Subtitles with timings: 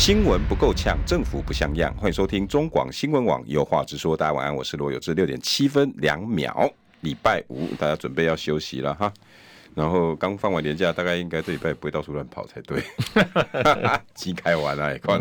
[0.00, 1.94] 新闻不够呛，政府不像样。
[1.94, 4.16] 欢迎收听中广新闻网有话直说。
[4.16, 5.12] 大家晚安，我是罗有志。
[5.12, 9.12] 六点七分两秒，礼拜五，大家准备要休息了哈。
[9.74, 12.82] 然后刚放完年假，大概应该这礼拜不会到处乱跑才对。
[14.14, 15.20] 鸡开完了，关。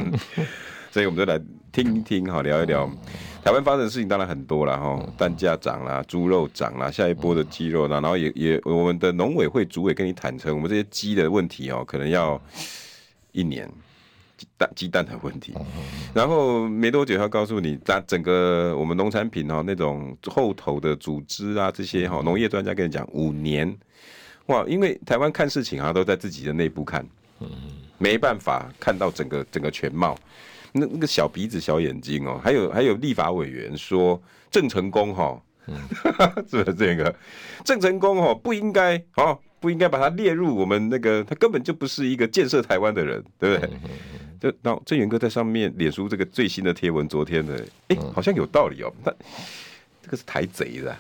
[0.89, 1.37] 所以我们就来
[1.73, 2.89] 听一听哈，聊一聊
[3.43, 5.05] 台湾发生的事情，当然很多了哈。
[5.17, 12.41] 蛋价涨啦，猪肉涨啦，下一波的鸡肉呢，然后也也我们的农委会主委跟你坦诚，我们这些鸡的问题哦，可能要
[13.33, 13.69] 一年。
[14.57, 15.53] 蛋鸡蛋的问题，
[16.13, 23.75] 然后没多久他告诉你，咱整个我们农产品哦，那种后头的组织啊，这些哈，农业专家跟你讲五年，
[24.47, 27.05] 哇，因为台湾看事情啊都在自己的内部看，
[27.97, 30.17] 没办法看到整个整个全貌，
[30.71, 35.41] 那那个小鼻子小眼睛哦，还有还有立法委员说郑成功哈，
[36.49, 37.13] 是不是这个？
[37.63, 43.69] 郑成功哦不应该哦不应该把他列入我们那个，他根本就不是一个建设台湾的人，对不对？
[44.39, 47.55] 就那郑元哥在上面脸书这个最新的贴文，昨天的
[47.89, 48.93] 哎、欸，好像有道理哦。
[49.03, 49.13] 那
[50.01, 50.97] 这个是台贼的，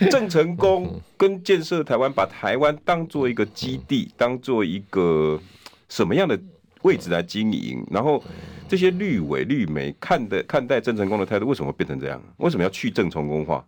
[0.10, 5.40] 郑成功跟建设台湾，把台湾当做一个基地，当做一个
[5.88, 6.38] 什么样的
[6.82, 7.82] 位置来经营？
[7.90, 8.22] 然后
[8.68, 12.22] 这些绿委绿媒看的看待郑成功的态度，为什么变成这样？
[12.36, 13.66] 为什么要去郑成功化？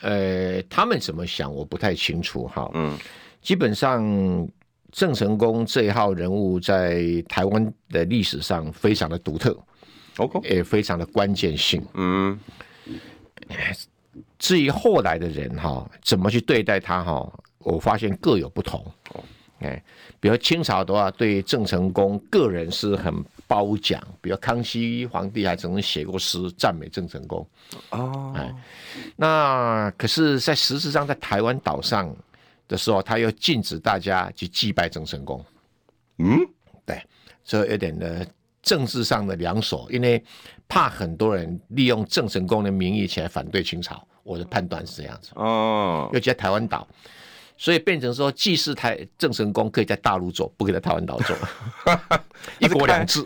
[0.00, 2.70] 呃，他们怎么想，我不太清楚哈。
[2.74, 2.96] 嗯，
[3.42, 4.48] 基本上。
[4.96, 9.54] 郑成功这一号人物在台湾的历史上非常的独特
[10.16, 11.86] ，OK，也非常的关键性。
[11.92, 12.40] 嗯，
[14.38, 18.82] 至于后来的人哈，怎么去对待他哈，我发现各有不同。
[19.58, 19.82] 哎，
[20.18, 27.46] 比如清朝的话，对郑成功个人是很褒奖，比如康熙皇帝还曾经写过诗赞美郑成功。
[27.90, 28.50] 哦，哎，
[29.14, 32.16] 那可是，在实质上，在台湾岛上。
[32.68, 35.44] 的时候，他又禁止大家去祭拜郑成功。
[36.18, 36.38] 嗯，
[36.84, 37.02] 对，
[37.44, 38.26] 所以有点的
[38.62, 40.22] 政治上的两手，因为
[40.66, 44.02] 怕很多人利用郑成功的名义起来反对清朝。
[44.22, 45.30] 我的判断是这样子。
[45.34, 46.88] 哦，尤其在台湾岛，
[47.56, 51.36] 所以变成说，既是台郑成功可以在大陆做，不可以在台湾岛做。
[52.58, 53.22] 一国两制，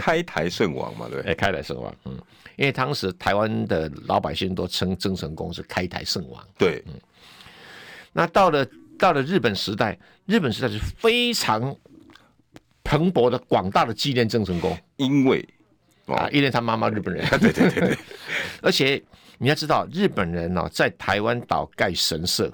[0.00, 1.94] 开台圣王嘛，对，哎， 开台圣王。
[2.04, 2.18] 嗯，
[2.56, 6.46] 因为当时台湾的老百姓都称郑成功是开台圣王。
[6.58, 6.94] 对，嗯，
[8.12, 8.66] 那到了。
[8.98, 11.74] 到了日本时代，日本时代是非常
[12.84, 15.46] 蓬勃的、广大的纪念郑成功，因为
[16.06, 17.98] 啊，因为他妈妈日本人，对对对对，
[18.62, 19.02] 而且
[19.38, 22.52] 你要知道，日本人呢在台湾岛盖神社，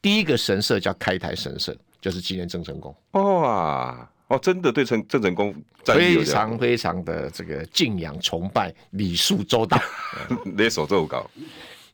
[0.00, 2.94] 第一个神社叫开台神社，就是纪念郑成功。
[3.12, 9.78] 哇哦，真的对郑郑成功非常非常的这个敬仰崇拜，礼数周到，
[10.56, 11.30] 那手奏稿。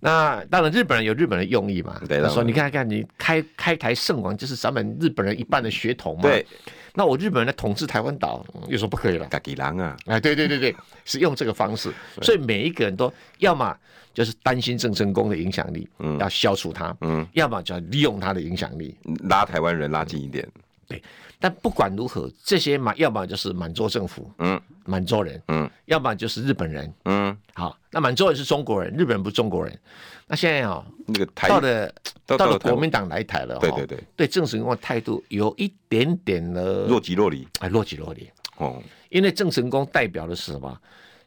[0.01, 2.01] 那当然，日本人有日本人的用意嘛。
[2.09, 6.47] 对，他说：“你看看，你开开台圣王，就是咱们日本人一半的血统嘛。”对。
[6.95, 9.27] 那我日本人来统治台湾岛，又说不可以了。
[9.27, 9.97] 嘎吉郎啊！
[10.07, 11.93] 哎，对对对对，是用这个方式。
[12.23, 13.77] 所以每一个人都要么
[14.13, 18.97] 就是担心郑成功的影响力，嗯，要消除他，嗯，要么就要利用他的影响力，
[19.29, 20.47] 拉台湾人拉近一点。
[20.89, 21.03] 对。
[21.41, 29.79] 但不管如何，这些嘛，要么就是满洲政府，嗯，满洲人，嗯，要么就是日本人，嗯，好，那满洲人是中国人，日本人不是中国人。
[30.27, 31.95] 那现在啊，那个台到了
[32.27, 38.29] 到了国民党来台了，对对对，对郑成功的态度有一点点的若即若离，哎，若即若离。
[38.57, 40.77] 哦，因为郑成功代表的是什么？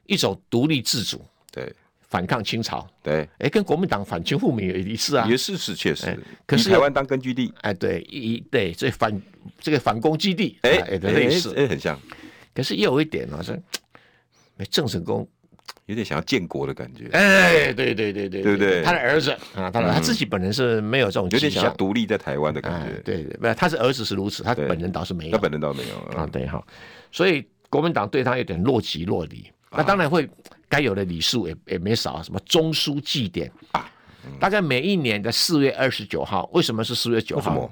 [0.05, 1.73] 一种独立自主，对。
[2.11, 6.19] 反抗清朝，对，哎，跟国民党反清复明也一致啊，也是是确实。
[6.45, 9.21] 可是台湾当根据地，哎，对，一对，所以反
[9.61, 11.97] 这个反攻基地，哎，类似，哎，很像。
[12.53, 13.57] 可是也有一点呢，是
[14.69, 15.25] 郑成功
[15.85, 18.83] 有点想要建国的感觉，哎，对对对对，对不对？
[18.83, 26.61] 他的儿子啊，当然他自己本人是没有这种，有点想要独立在台湾的感觉，对对，不，他是儿子是如此，他本人倒是没有，他本人倒没有啊，对哈，
[27.09, 29.49] 所以国民党对他有点若即若离。
[29.73, 30.29] 那当然会，
[30.71, 33.91] 该有的礼数也也没少，什么中书祭典啊，
[34.39, 37.69] 大概每一年的四月二十九号，为什么是四月九号？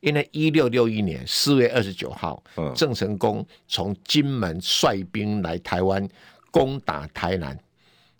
[0.00, 2.42] 因为一六六一年四月二十九号，
[2.74, 6.06] 郑成功从金门率兵来台湾
[6.50, 7.58] 攻打台南，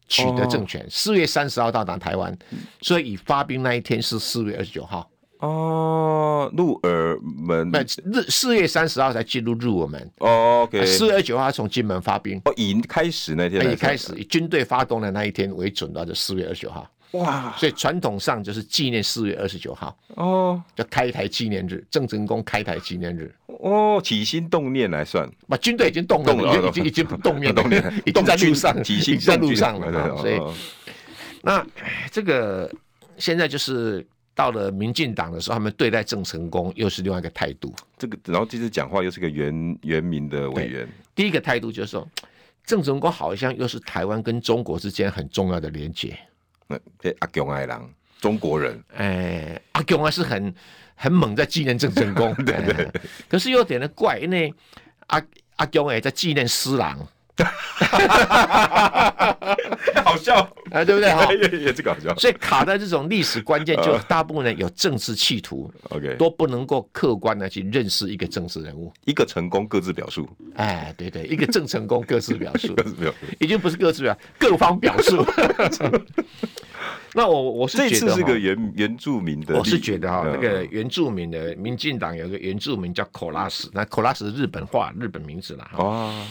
[0.08, 0.86] 取得政权。
[0.88, 2.34] 四月三十号到达台湾，
[2.80, 5.09] 所以以发兵那一天是四月二十九号。
[5.40, 10.10] 哦，入耳门，日四月三十号才进入入耳门。
[10.18, 12.40] 哦，OK，四月二十九号从金门发兵。
[12.44, 16.88] 哦，以开始那天，以开始以军队发动的那一天为准的，就四月二十九号。
[17.12, 23.34] 哇，所以传统上就是纪念四月二十九号哦，就开台纪念日，郑成功开台纪念日。
[23.46, 30.16] 哦，起心动念来算，把军队已经动了，已经已经已经不动念，动念 已经在路上，起心在路上了。
[30.18, 30.40] 所以，
[31.42, 31.66] 那
[32.12, 32.70] 这个
[33.18, 34.06] 现在就是
[34.40, 37.74] 到了民进党的时候，他们对待郑成功又是另外一个态度。
[37.98, 40.88] 这个，然后这次讲话又是个原原民的委员。
[41.14, 42.08] 第一个态度就是说，
[42.64, 46.18] 郑成功好像又是台湾跟中国之间很重要的连结。
[46.66, 46.78] 那
[47.18, 47.86] 阿强爱郎，
[48.18, 50.54] 中国人，哎，阿强啊是很
[50.94, 52.90] 很猛，在纪念郑成功，对 对，对。
[53.28, 54.54] 可是有点的怪，因为
[55.08, 55.22] 阿
[55.56, 56.98] 阿强哎在纪念施琅，
[60.04, 61.10] 好笑，哎， 对不对？
[61.12, 62.14] 哈， 也是搞笑。
[62.16, 68.92] 所以卡在这种历史关键，就大部分人有政治企图，OK，都不能够客观的去认识一个政治人物。
[69.04, 75.24] 一个成功各自表述，哎，对对，一个正成功各自表述，各自表述，已经不是各自表，各方表述。
[77.12, 85.82] 那我我是觉得这次是个原原住民的，我是觉得哈，那个原住民的民进党有个原住民叫 Kolas，，那口拉斯是日本话日本名字了哈。
[85.82, 86.26] 哦，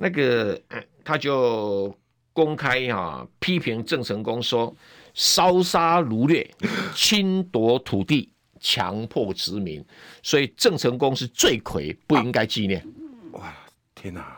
[0.00, 0.58] 那个
[1.04, 1.92] 他就
[2.32, 4.72] 公开哈批评郑成功说
[5.12, 6.48] 烧杀掳掠、
[6.94, 9.84] 侵夺土地、强迫殖民，
[10.22, 12.86] 所以郑成功是罪魁，不应该纪念。
[13.32, 13.52] 哇，
[13.94, 14.36] 天哪！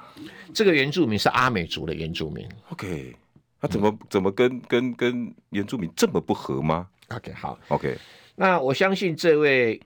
[0.54, 2.48] 这个原住民是阿美族的原住民。
[2.70, 3.14] OK。
[3.62, 7.94] 他怎么怎么跟跟跟原住民这么不合吗？OK，好，OK。
[8.34, 9.78] 那我相信这位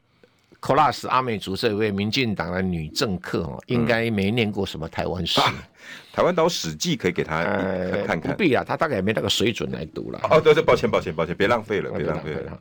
[0.65, 5.39] Kolas 阿美族这位民进党的女政客哦，应该没念过什么台湾史。
[6.11, 7.45] 台湾岛史记可以给他
[8.07, 8.33] 看看。
[8.33, 10.19] 不必啊，他大概也没那个水准来读了。
[10.31, 12.59] 哦，对对，抱歉抱歉抱歉，别浪费了，别浪费了。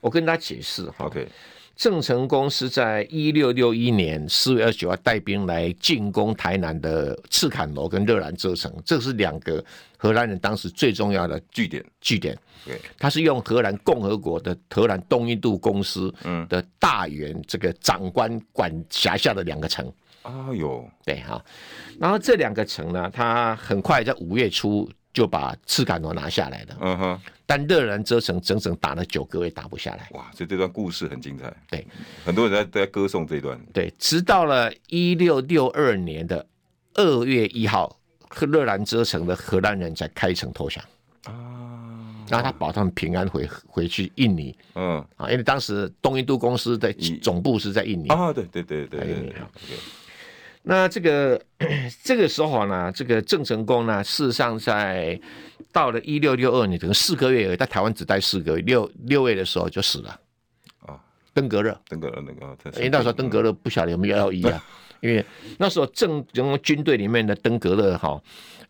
[0.00, 1.06] 我跟他解释哈。
[1.06, 1.28] OK。
[1.76, 9.64] 郑成功是在一六六一年四月二十九号带兵来进攻台南的赤坎楼跟热兰遮城，这是两个
[10.04, 11.82] 荷兰人当时最重要的据点。
[11.98, 16.14] 据点，对，他是用荷兰共和国的荷兰东印度公司
[16.46, 19.90] 的大员这个长官管辖下的两个城。
[20.20, 21.42] 啊哟，对哈，
[21.98, 24.86] 然后这两个城呢，他很快在五月初。
[25.14, 30.28] 就把赤崁楼拿下来了，嗯哼，但热兰遮城整整打了九个月打不下来，哇！
[30.34, 31.86] 所以这段故事很精彩，对，
[32.24, 36.44] 很多人在在歌颂这段，对，直到了一六六二年的
[36.94, 37.96] 二月一号，
[38.40, 40.82] 热兰遮城的荷兰人才开城投降。
[41.24, 41.32] 啊，
[42.28, 45.04] 然后他保他们平安回回去印尼，嗯。
[45.16, 46.92] 啊，因为当时东印度公司的
[47.22, 48.08] 总部是在印尼。
[48.08, 49.34] 啊，对对对对对。
[50.66, 51.40] 那这个
[52.02, 55.20] 这个时候呢，这个郑成功呢，事实上在
[55.72, 60.20] 到了一六六二年，整个四个月而已，在台湾只待四个月，六六月的时候就死了。
[60.86, 60.98] 啊，
[61.34, 64.64] 登革热，登革热那个，因为那时候登革热不晓得有没有药医啊，
[65.04, 65.24] 因为
[65.58, 68.20] 那时候郑成功军队里面的登革热哈，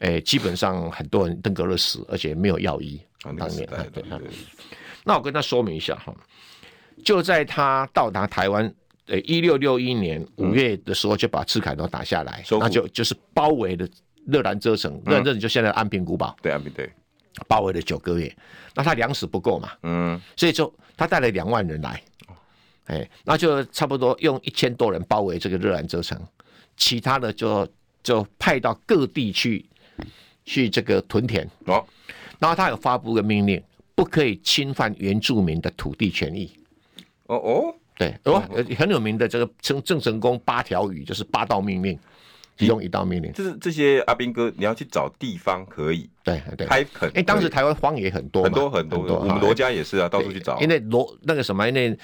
[0.01, 4.05] 哎，基本上很多人登革热死，而且没有药医，当年对，
[5.05, 6.13] 那我跟他说明一下哈，
[7.05, 8.75] 就在他到达台湾。
[9.07, 13.87] 对，一六六一年五月的时候就把赤坎都打下来，嗯、那就就是包围了
[14.27, 16.35] 热兰遮城，热兰遮城就现在安平古堡。
[16.41, 16.91] 对，安平对，
[17.47, 18.35] 包围了九个月，
[18.75, 22.03] 那他粮食不够嘛，嗯，所以就他带了两万人来，
[22.87, 26.21] 哎，那就差不多用一千多人包围这个热兰遮城，
[26.77, 27.67] 其他的就
[28.03, 29.65] 就派到各地去
[30.45, 31.85] 去这个屯田，哦，
[32.39, 33.63] 然后他有发布个命令，
[33.95, 36.53] 不可以侵犯原住民的土地权益。
[37.27, 37.75] 哦哦。
[37.97, 38.43] 对，哦，
[38.77, 41.97] 很有名的这个郑郑成功八条语，就是八道命令，
[42.57, 43.33] 其中一道命令。
[43.33, 47.11] 就是这些阿兵哥，你要去找地方可以，对对，开垦。
[47.15, 50.61] 哎，当时台湾荒野很多，很多很多，我们罗家也是啊，到处去找。
[50.61, 51.97] 因为罗那个什么，因为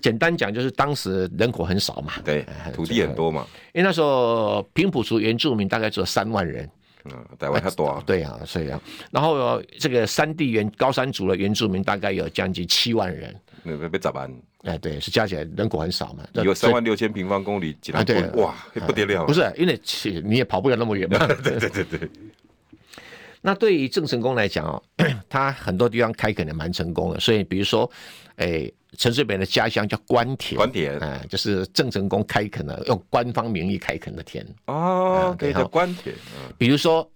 [0.00, 3.46] 简单讲就是当时人口很少嘛，对，土地很多嘛。
[3.72, 6.68] 因为那时候平埔族原住民大概只有三万人，
[7.04, 8.80] 嗯，台湾太多啊，对啊，所以啊，
[9.10, 14.32] 然后这个山地原高山族的原住民大概有将近七万人，那被咋办？
[14.64, 18.54] 哎，对，是加起来人口很少嘛，有三万六千平方公里，啊，对，哇，
[18.86, 19.80] 不得了，不是，因为
[20.22, 22.08] 你也跑不了那么远嘛，对对对对。
[23.42, 24.82] 那对于郑成功来讲哦，
[25.30, 27.90] 他很多地方开垦的蛮成功的，所以比如说，
[28.36, 34.46] 哎，陈水扁的家乡叫官田，官田，哎，就是郑成功开垦的，用官方名义开垦的田。
[34.66, 36.14] 哦，对，叫官田。
[36.58, 37.10] 比如说，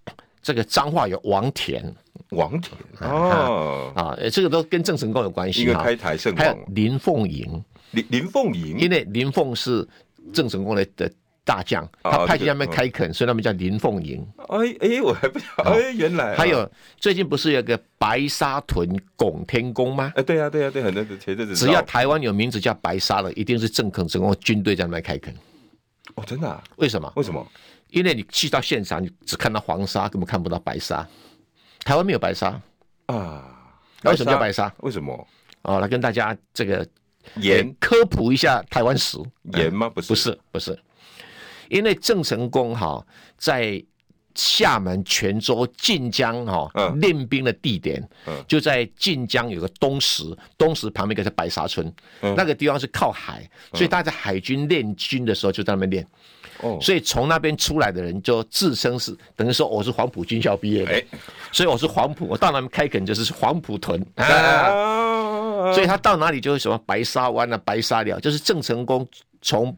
[0.45, 1.83] 这个彰化有王田。
[2.31, 5.63] 王田哦啊，这个都跟郑成功有关系。
[5.63, 9.87] 一个开台圣王，还有林凤营，林林凤营，因为林凤是
[10.33, 11.11] 郑成功的的
[11.45, 14.27] 大将，他派去那边开垦，所以他们叫林凤营。
[14.49, 20.13] 哎哎，我还不晓得，哎，原来还有最近不是有个白沙屯拱天宫吗？
[20.17, 25.33] 哎，对呀对呀对，很多前阵子只要台湾有名字叫白沙的，一定是郑成功军队在那边开垦。
[26.17, 26.49] 哦，真的？
[26.49, 26.63] 啊？
[26.77, 27.13] 为什么？
[27.17, 27.47] 为什么？
[27.95, 31.07] 因为你去到现场，你只看到黄沙，根本看不到白沙。
[31.85, 32.61] 台湾没有白沙
[33.07, 33.73] 啊？
[34.03, 34.73] 为什么叫白沙？
[34.79, 35.27] 为什么？
[35.63, 36.87] 哦，来跟大家这个
[37.37, 39.17] 盐科普一下台湾史。
[39.53, 39.89] 盐吗？
[39.89, 40.79] 不是，不是，不是。
[41.69, 43.05] 因为郑成功哈
[43.37, 43.83] 在
[44.35, 48.03] 厦门、泉州、晋江哈练兵的地点，
[48.49, 50.25] 就在晋江有个东石，
[50.59, 56.07] 东石旁边一个是白沙村，那个地方是靠海，所以他在海军练军的时候就在那边练。
[56.81, 61.05] 所以从那边出来的人就自称是等于说我是黄埔军校毕业的，
[61.53, 64.05] 所以我是黄埔，我到那边开垦就是黄埔屯，
[65.75, 69.07] 所以他到哪里就是什么白沙湾啊、白沙寮，就是郑成功
[69.43, 69.77] 从。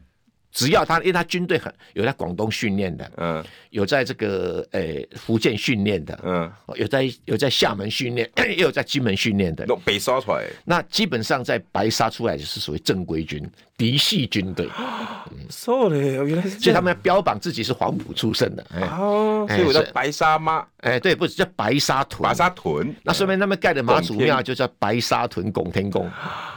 [0.57, 9.63] 只要他，因为他军队很有在广东训练的，嗯，有在这个呃、欸、福建训练的，嗯，有在有在厦门训练， 也有在金门训练的。
[9.67, 13.47] 那白沙出来，那基本上在白沙出来就是属于正规军、
[13.77, 14.67] 嫡系军队。
[15.47, 16.59] so 嘞，原来是。
[16.59, 18.65] 所以他们要标榜自己是黄埔出身的。
[18.97, 20.65] 哦，所以我叫白沙妈。
[20.77, 22.27] 哎、欸，对，不是叫白沙屯。
[22.27, 22.95] 白沙屯。
[23.03, 26.09] 那顺便他们盖的妈祖庙就叫白沙屯拱天宫。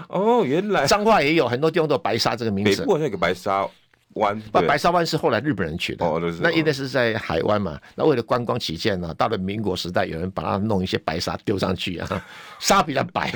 [0.09, 0.87] 哦，原来。
[0.87, 2.80] 彰化也有很多地方都有白沙这个名字。
[2.80, 3.69] 北部那个白沙。
[4.14, 7.81] 湾，那，白沙湾是后来日本人取的，哦、那应该是在海湾嘛。
[7.95, 12.26] 那为了观光起见呢，到了民国时代，有人把它弄一些白沙丢上去啊，
[12.59, 13.33] 沙比较白。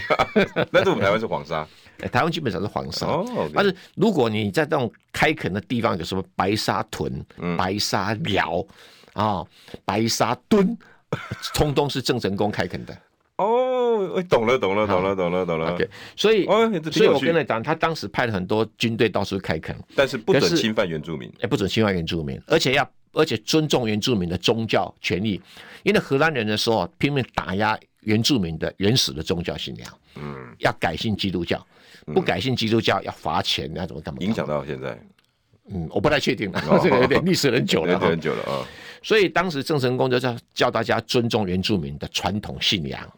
[0.73, 1.66] 但是我们台湾是黄沙，
[2.11, 3.07] 台湾基本上是黄沙。
[3.07, 8.66] 哦，okay、但是如果你在这种开垦的地方，有什么白沙屯、嗯、白沙寮
[9.12, 9.45] 啊、
[9.85, 10.76] 白沙墩，
[11.54, 12.97] 通通是郑成功开垦的。
[13.37, 15.73] 哦，懂了，懂了，懂了，懂了，懂了。
[15.75, 16.45] OK，所以，
[16.93, 25.41] 所以我跟你讲，他当时派了很多军队到处开垦，但是不准侵犯原住民，也不准侵犯原住民，而且要，而且尊重原住民的宗教权利。
[25.83, 31.67] 因为荷兰人的时候拼命打压原住民的原始的宗教信仰，嗯，要改信基督教，
[32.14, 34.21] 不改信基督教要罚钱，那怎么干嘛？
[34.21, 34.97] 影响到现在，
[35.73, 38.64] 嗯，我不太确定了， 这个有点历史很久了，很久了啊。
[39.05, 43.09] 所以当时郑成功就叫叫大家尊重原住民的传统信仰。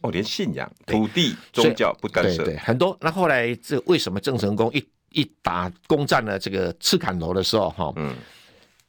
[0.00, 2.96] 哦，连信仰、土地、宗教不干涉，对，对很多。
[3.00, 8.14] 那后来这为什么郑成功一一打攻占了这个赤坎楼的时候，哈，嗯，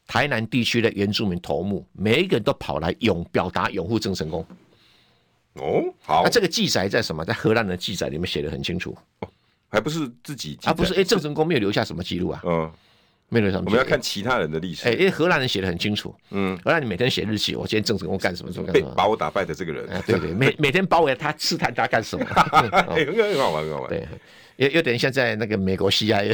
[0.08, 4.46] 台南地区的原住民头目每一个人都跑来拥表达拥护郑成功。
[5.54, 6.24] 哦，好。
[6.24, 7.26] 那这个记载在什么？
[7.26, 8.98] 在荷兰的记载里面写的很清楚。
[9.20, 9.30] 哦，
[9.70, 10.58] 还不是自己？
[10.64, 12.42] 啊，不是，哎，郑成功没有留下什么记录啊。
[12.46, 12.72] 嗯。
[13.30, 14.88] 没有什么，我们要看其他人的历史。
[14.88, 16.16] 哎，因为荷兰人写的很清楚。
[16.32, 19.86] 嗯，荷兰人每天写日记，我今天郑成功干什么，什么干什么，把我打败的这个人。
[20.06, 22.26] 对对，每每天包围他，试探他干什么。
[22.32, 23.90] 很好玩，很好玩。
[23.90, 24.08] 对，
[24.56, 26.34] 有有点像在那个美国 CIA，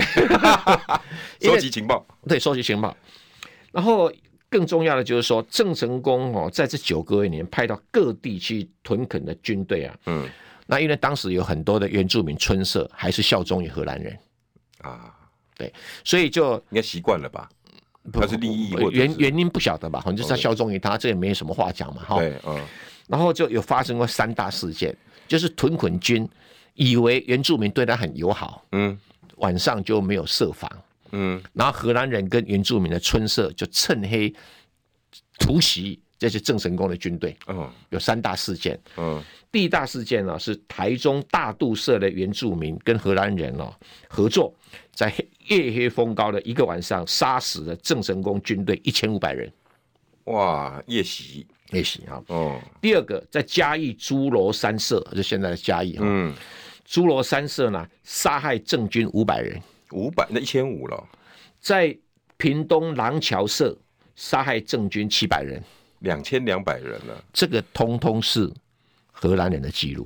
[1.42, 2.06] 收集情报。
[2.28, 2.96] 对，收集情报。
[3.72, 4.12] 然后
[4.50, 9.96] 更重要的就是说，郑成功哦，在这九个月里面派到各地去屯垦的军队啊。
[10.06, 10.30] 嗯。
[10.68, 14.18] 那因为当时有很多的原住民村社还是效忠于荷兰人
[14.78, 15.12] 啊。
[15.58, 15.72] 对，
[16.04, 17.50] 所以就应该习惯了吧？
[18.12, 20.02] 他是利益原原因不晓得吧？
[20.02, 22.04] 反正就是他效忠于他，这也没什么话讲嘛。
[22.04, 22.60] 哈，对，嗯。
[23.08, 24.96] 然后就有发生过三大事件，
[25.28, 26.28] 就是屯垦军
[26.74, 28.98] 以为原住民对他很友好，嗯，
[29.38, 30.70] 晚上就没有设防，
[31.12, 34.34] 嗯，然后荷兰人跟原住民的村社就趁黑
[35.40, 36.00] 突袭。
[36.24, 43.74] 这是郑成功的军队，嗯，有三大事件，嗯，第一大事件呢是台中大肚社的原住民跟荷兰人哦
[44.08, 44.56] 合作，
[44.94, 45.14] 在
[45.50, 49.52] 夜黑风高的一个晚上杀死了郑成功军队一千五百人，
[50.24, 56.34] 哇，夜袭夜袭啊，哦，第二个在嘉义诸罗山社，就现在的嘉义，嗯，
[56.86, 59.62] 诸罗山社呢杀害郑军五百人，
[59.92, 61.06] 五百那一千五了，
[61.60, 61.94] 在
[62.38, 63.78] 屏东廊桥社
[64.16, 65.62] 杀害郑军七百人。
[66.04, 68.50] 两千两百人了，这个通通是
[69.12, 70.06] 荷兰人的记录，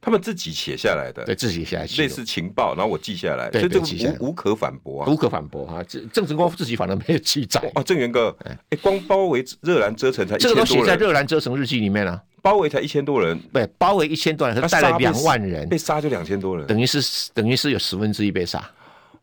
[0.00, 5.82] 他们自己写下来的，对，自己写下来，类似情报，然后我记下来，所以这个无无可反驳啊，无可反驳啊。
[5.86, 7.60] 这郑成功自己反而没有记载。
[7.74, 7.82] 哦。
[7.82, 12.22] 郑元哥，哎，光包围热兰遮城才这个都写在热兰遮城日记里面了。
[12.40, 18.64] 包围才一千多人，对，包围一千多人，他带了两万人，被杀就两千多人，等于是等于是有十分之一被杀。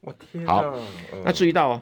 [0.01, 0.63] 我天，好，
[1.25, 1.81] 那注意到哦。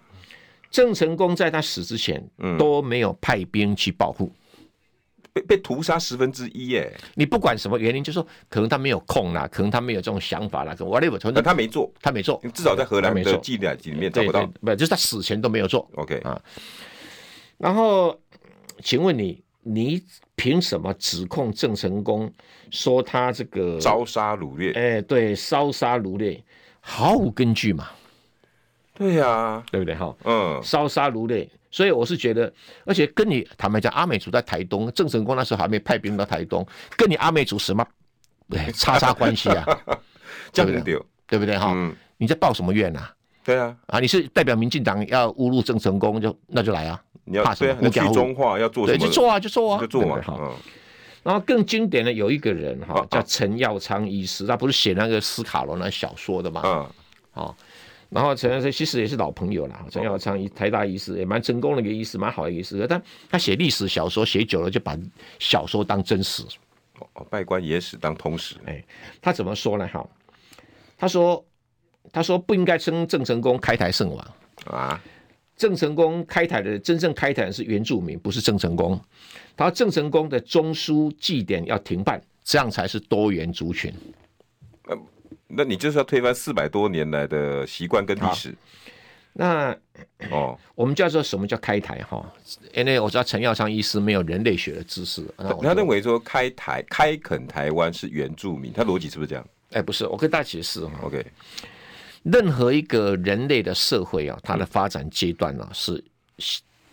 [0.76, 2.22] 郑成功在他死之前
[2.60, 4.30] 都没有派兵去保护，
[5.32, 6.94] 被被屠杀十分之一耶！
[7.14, 15.90] 你不管什么原因，就说可能他没有空啦，可能他没有这种想法啦，我 whatever，他没做，他没做，至少在荷兰的记载里面找不到，不就是他死前都没有做。
[15.96, 16.42] OK 啊，
[17.58, 18.20] 然后
[18.84, 20.04] 请问你，你
[20.36, 22.30] 凭什么指控郑成功
[22.70, 24.74] 说他这个烧杀掳掠？
[24.74, 26.44] 哎，对，烧杀掳掠
[26.82, 27.88] 毫无根据嘛？
[28.98, 30.16] 对呀、啊，对不对哈？
[30.24, 32.52] 嗯，烧杀如泪，所以我是觉得，
[32.86, 37.86] 而且跟你坦白讲，阿美族在台东，郑成功那时候还没派兵到台东，跟你阿美族什么
[38.74, 39.66] 叉叉关系啊？
[40.52, 41.72] 这样对，对不对哈？
[41.76, 43.10] 嗯，你在报什么怨呐？
[43.44, 47.00] 对啊，啊，你是代表民进党要侮辱郑成功，就那就来啊！
[47.26, 47.78] 你要怕什么？
[47.82, 48.98] 你讲中话要做什么？
[48.98, 50.20] 对，就做啊，就做啊，就做嘛。
[51.22, 56.62] 然后更经典的有一个人哈，叫陈耀昌医师，他不是写那个斯卡罗那小说的嘛？
[56.64, 56.88] 嗯，
[57.32, 57.58] 好。
[58.10, 62.86] 然后陈耀昌其实也是老朋友了，陈耀昌医台大医师也蛮成功的一个医师，蛮好的一个医师。
[62.88, 64.98] 但他写历史小说写久了，就把
[65.40, 66.44] 小说当真实。
[67.14, 68.56] 哦，拜官野史当通史。
[68.66, 68.82] 哎，
[69.22, 69.88] 他怎么说呢？
[69.88, 70.08] 哈，
[70.98, 71.44] 他说，
[72.14, 74.34] 他说不应该称郑成功开台圣王
[74.68, 75.02] 啊。
[75.58, 79.00] 郑成功开台的真正开台的是原住民，不是郑成功。
[79.56, 83.94] 他说郑成功的中枢祭典要停办，这样才是多元族群。
[85.48, 88.56] 呃，那你就是要推翻四百多年来的习惯跟历史。
[89.34, 89.76] 那
[90.32, 92.26] 哦， 我们叫做什么叫开台哈？
[92.74, 95.26] 因为我知道陈耀昌医师没有人类学的知识，
[95.62, 99.46] 他认为说开台开垦台湾是原住民，他逻辑是不是这样？
[99.72, 100.92] 哎，不是，我跟大家解释哈。
[101.04, 101.26] OK。
[102.24, 106.04] 任何一个人类的社会啊，它的发展阶段呢，是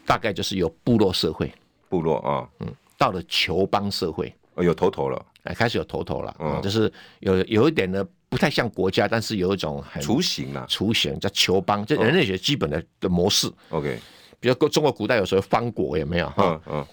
[0.05, 1.51] 大概就是由部落社会，
[1.89, 13.99] 部落啊，嗯，到了酋邦社会，哦，有头头了，哎，开始有头头了，嗯，就是有有一点呢，不太像国家，但是有一种很雏形啊，雏形叫球邦，这人类学基本的的模式，OK，
[14.41, 16.33] 比如中国古代有时候方国有没有？
[16.39, 16.87] 嗯嗯，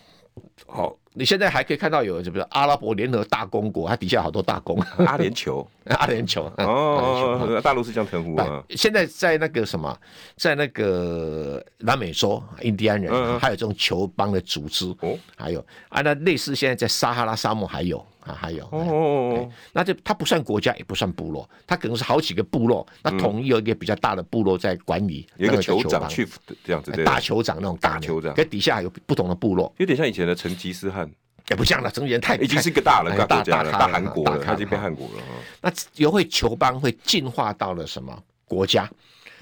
[0.68, 0.94] 好。
[1.12, 5.66] 你现在还可以看到有，就比如阿拉伯联合大公国，它底下好多大公，阿联酋，
[5.98, 8.64] 阿联酋哦，大陆是这样称呼啊。
[8.70, 9.98] 现在在那个什么，
[10.38, 26.28] 在那个南美洲，印第安人还有这种酋邦的组织，哦，还有啊，那类似现在在撒哈拉沙漠还有啊，还有哦，那这它不算国家，也不算部落，它可能是好几个部落，那统一有一个比较大的部落在管理，有一个酋长去
[26.64, 31.10] 这样子，大酋长那种大酋长，跟底下有不同的部落，有点像以前的成吉思汗。
[31.50, 35.24] 也不像了，成吉思汗太已经是一个大了，大国家了，大韩国了，他已经变汉国了。
[35.62, 38.88] 那由会酋邦会进化到了什么国家？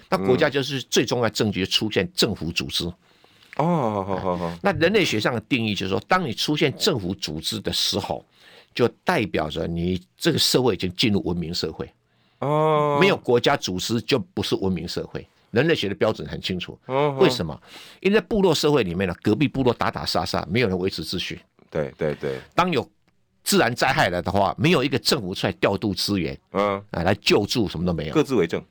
[0.08, 2.86] 那国家就是最重要证据出现政府组织。
[3.58, 4.58] 哦，好好好好。
[4.62, 8.26] 那人类学上的定义就是说，当你出现政府组织的时候，
[8.78, 11.92] 就代表着你这个社会已经进入文明社会。
[12.38, 15.28] 哦，没有国家组织就不是文明社会。
[15.50, 16.78] 人类学的标准很清楚。
[17.18, 17.60] 为什么？
[18.02, 21.40] 因为在部落社会里面呢，隔壁部落打打杀杀，没有人维持秩序。
[21.72, 22.88] 对对对，当有
[23.44, 28.64] 自然灾害了的话，没有一个政府出来调度资源，嗯，啊，来救助，什么都没有，各自为政。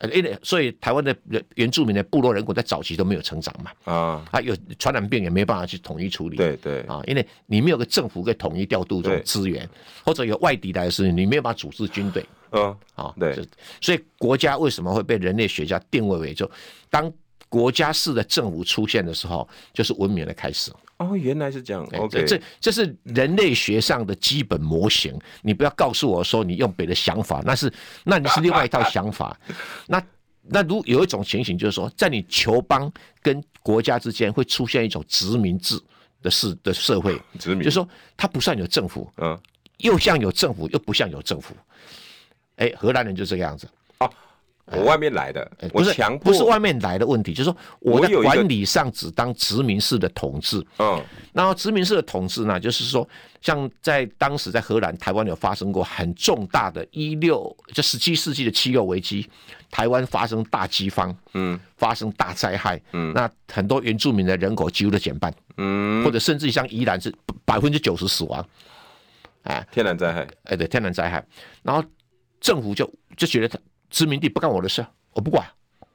[0.00, 9.68] 呃，因为所以台湾的原原住民的部落人口在早期都没有成长嘛，啊，啊，有传染病也没办法去统一处理，对对，啊，因为你没有个政府可以统一调度这种资源，
[10.04, 13.38] 或者有外敌来的时候，你没有办法组织军队，嗯，啊，对，
[13.80, 16.50] 所以国家为什么会被人类学家定位为就
[16.88, 17.12] 当
[17.50, 20.72] 国家式的政府出现的时候，就是文明的开始。
[20.96, 21.82] 哦，原来是这样。
[21.98, 25.18] OK，这这是人类学上的基本模型。
[25.42, 27.72] 你不要告诉我说你用别的想法，那是
[28.04, 29.38] 那你是另外一套想法。
[29.88, 30.02] 那
[30.42, 35.78] 那如有一种情形，就是说，在你酋邦跟国家之间会出现一种殖民制
[36.22, 39.38] 的社的社会，殖民就是说它不算有政府，嗯，
[39.78, 41.54] 又像有政府，又不像有政府。
[42.56, 43.66] 哎，荷兰人就这个样子。
[44.72, 50.64] 我外面来的，不是强不是外面来的问题，就是说我在管理上只当殖民式的统治。
[50.78, 51.02] 嗯，
[51.32, 53.08] 然后殖民式的统治呢，就是说，
[53.40, 59.28] 像在当时在荷兰、台湾有发生过很重大的，一六就十七世纪的七六危机，
[59.70, 67.12] 台湾发生大饥荒，嗯，发生大灾害，嗯，那很多原住民的人口几乎都减半，嗯，或者甚至像宜兰是
[67.44, 68.46] 百分之九十死亡，
[69.42, 71.24] 哎，天然灾害，哎，对，天然灾害，
[71.62, 71.82] 然后
[72.40, 73.58] 政府就就觉得他。
[73.90, 75.46] 殖民地不干我的事，我不管，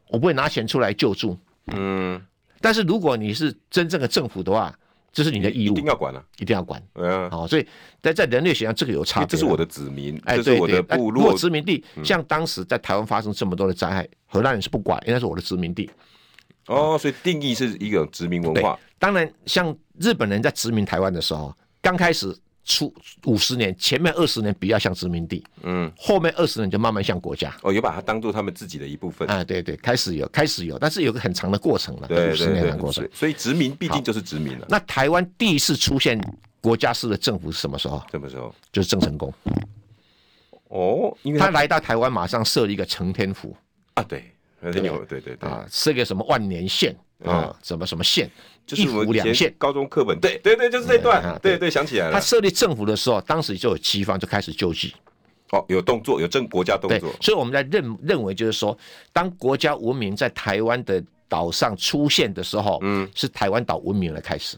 [0.09, 1.37] 我不会拿钱出来救助。
[1.67, 2.21] 嗯，
[2.61, 4.77] 但是如果你是真正的政府的话，
[5.11, 6.81] 这是你的义务，一定要管了，一定要管。
[6.93, 7.65] 嗯，好，所以
[8.01, 9.27] 在在人类学上，这个有差别。
[9.27, 11.23] 这是我的子民，哎，这是我的部落。
[11.23, 15.89] 如果殖民地像当时在台湾发生这么多的灾害，荷兰人是不管，因为那是我的殖民地。
[16.67, 18.77] 哦，所以定义是一个殖民文化。
[18.99, 22.35] 当然，像日本人在殖民台湾的时候，刚开始。
[22.65, 22.93] 出
[23.25, 27.55] 五十年，前面二十年比较像殖民地，嗯，后面二十年就慢慢像国家。
[27.61, 29.27] 哦，有把它当做他们自己的一部分。
[29.29, 33.07] 啊，对对，开始有，开始有，但是有个很长的过程了，五十年的过程。
[33.13, 34.65] 所以殖民毕竟就是殖民了。
[34.67, 36.19] 那台湾第一次出现
[36.59, 38.03] 国家式的政府是什么时候？
[38.11, 38.53] 什么时候？
[38.71, 39.31] 就是郑成功。
[40.69, 43.55] 哦，因为他来到台湾，马上设立一个承天府。
[43.93, 48.29] 啊，对，对对对对啊，设个什么万年县啊，什么什么县。
[48.67, 52.13] 就是府两县，高中课本，对对对，就是这段，对对，想起来了。
[52.13, 54.91] 他设立政府的时候，当时就有西方，就开始救济。
[55.51, 57.13] 哦，有动作，有政国家动作。
[57.21, 58.75] 所以我们在认认为，就是说，
[59.13, 60.99] 当国家文明在台湾的
[61.29, 64.57] 岛上出现的时候，嗯，是台湾岛文明的开始。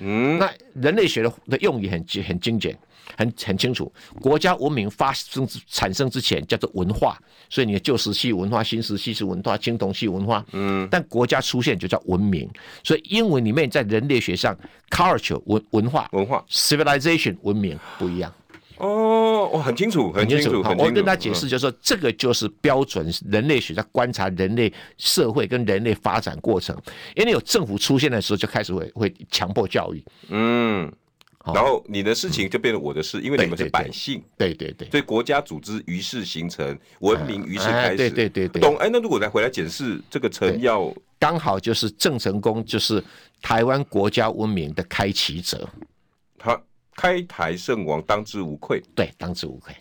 [0.00, 2.78] 嗯，那人类学的的用语很很精简，
[3.16, 3.92] 很很清楚。
[4.20, 10.44] 国家文明发生产生之前叫做文化，所以你的旧石器文化、新石器是文化、青铜器文化。
[10.52, 12.48] 嗯，但国家出现就叫文明。
[12.82, 14.56] 所以英文里面在人类学上
[14.90, 18.32] ，culture 文文化文化，civilization 文明不一样。
[18.78, 20.62] 哦，我很清楚，很清楚。
[20.76, 26.76] 我跟他解释，就是说，这个就是标准人类学在观察人类社会跟人类发展过程。
[27.14, 30.04] 因为有政府出现的时候，就开始会会强迫教育。
[30.28, 30.92] 嗯，
[31.54, 34.22] 然后你的事情就变成我的事，因为你们是百姓。
[34.36, 34.88] 对对对。
[34.90, 37.96] 所以国家组织于是形成，文明于是开始。
[37.96, 38.60] 对对对对。
[38.60, 38.76] 懂？
[38.78, 43.02] 哎，那如果再回来检视这个城要，刚好就是郑成功，就是
[43.40, 45.68] 台湾国家文明的开启者。
[46.38, 46.60] 他。
[46.98, 49.74] 开台圣王当之无愧，对，当之无愧。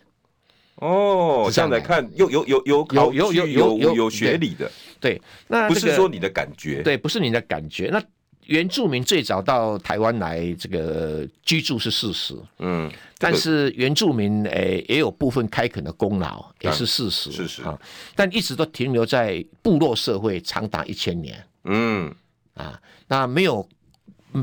[0.75, 5.21] 哦，这样来看，有有有有有有有有有学理的，对。
[5.47, 7.87] 那不是说你的感觉，对，不是你的感觉。
[7.89, 8.03] 那
[8.45, 17.79] 原住民最早到台湾来这个居住是事实，嗯，但是原住民诶也有部分开垦的功劳，也是事实，事实啊。
[18.15, 22.13] 但一直都停留在部落社会，长达一千年，嗯
[22.53, 23.67] 啊，那没有。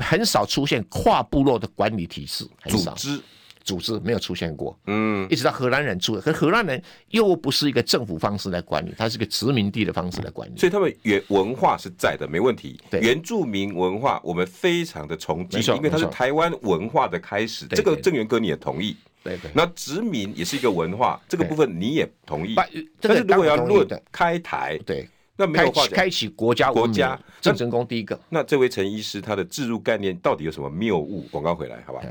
[0.01, 3.23] 很少出现跨部落的管理体制，很少，组织
[3.63, 4.79] 组织没有出现过。
[4.87, 10.59] 嗯，一直到荷兰人出，可荷兰人又不是一个政府方式来管理，它是个殖民地的方式来管理。
[10.59, 12.81] 所以他们原文化是在的，没问题。
[12.91, 17.67] 对，原住民文化我们非常的崇敬，因为它是台湾文化的开始。
[17.67, 18.97] 这个郑元哥你也同意？
[19.23, 19.51] 对对。
[19.55, 22.55] 那殖民也是一个文化，这个部分你也同意？
[23.01, 25.09] 但是如果要论开台，对。
[25.35, 28.21] 那没有话开启国家国家郑成功第一个。
[28.29, 31.23] 那这位陈医师他的置入概念到底有什么谬误？
[31.31, 32.03] 广告回来，好吧？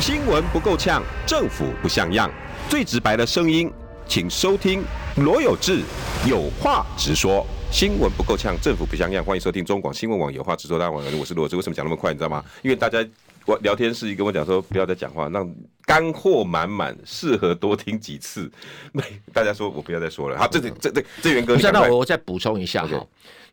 [0.00, 2.30] 新闻不够呛，政府不像样，
[2.68, 3.70] 最直白的声音，
[4.06, 4.82] 请收听
[5.16, 5.80] 罗有志
[6.26, 7.46] 有话直说。
[7.70, 10.78] 新闻不够呛，政府不像样，欢迎收听中广新闻网有话直说。
[10.78, 11.56] 大家晚，我是罗志。
[11.56, 12.12] 为什么讲那么快？
[12.12, 12.44] 你知道吗？
[12.62, 13.04] 因为大家。
[13.44, 15.52] 我聊天室跟我讲说，不要再讲话，让
[15.84, 18.48] 干货满满，适合多听几次。
[18.92, 20.38] 没大家说我不要再说了。
[20.38, 23.04] 好，这这这这这元哥，那我再补充一下哈。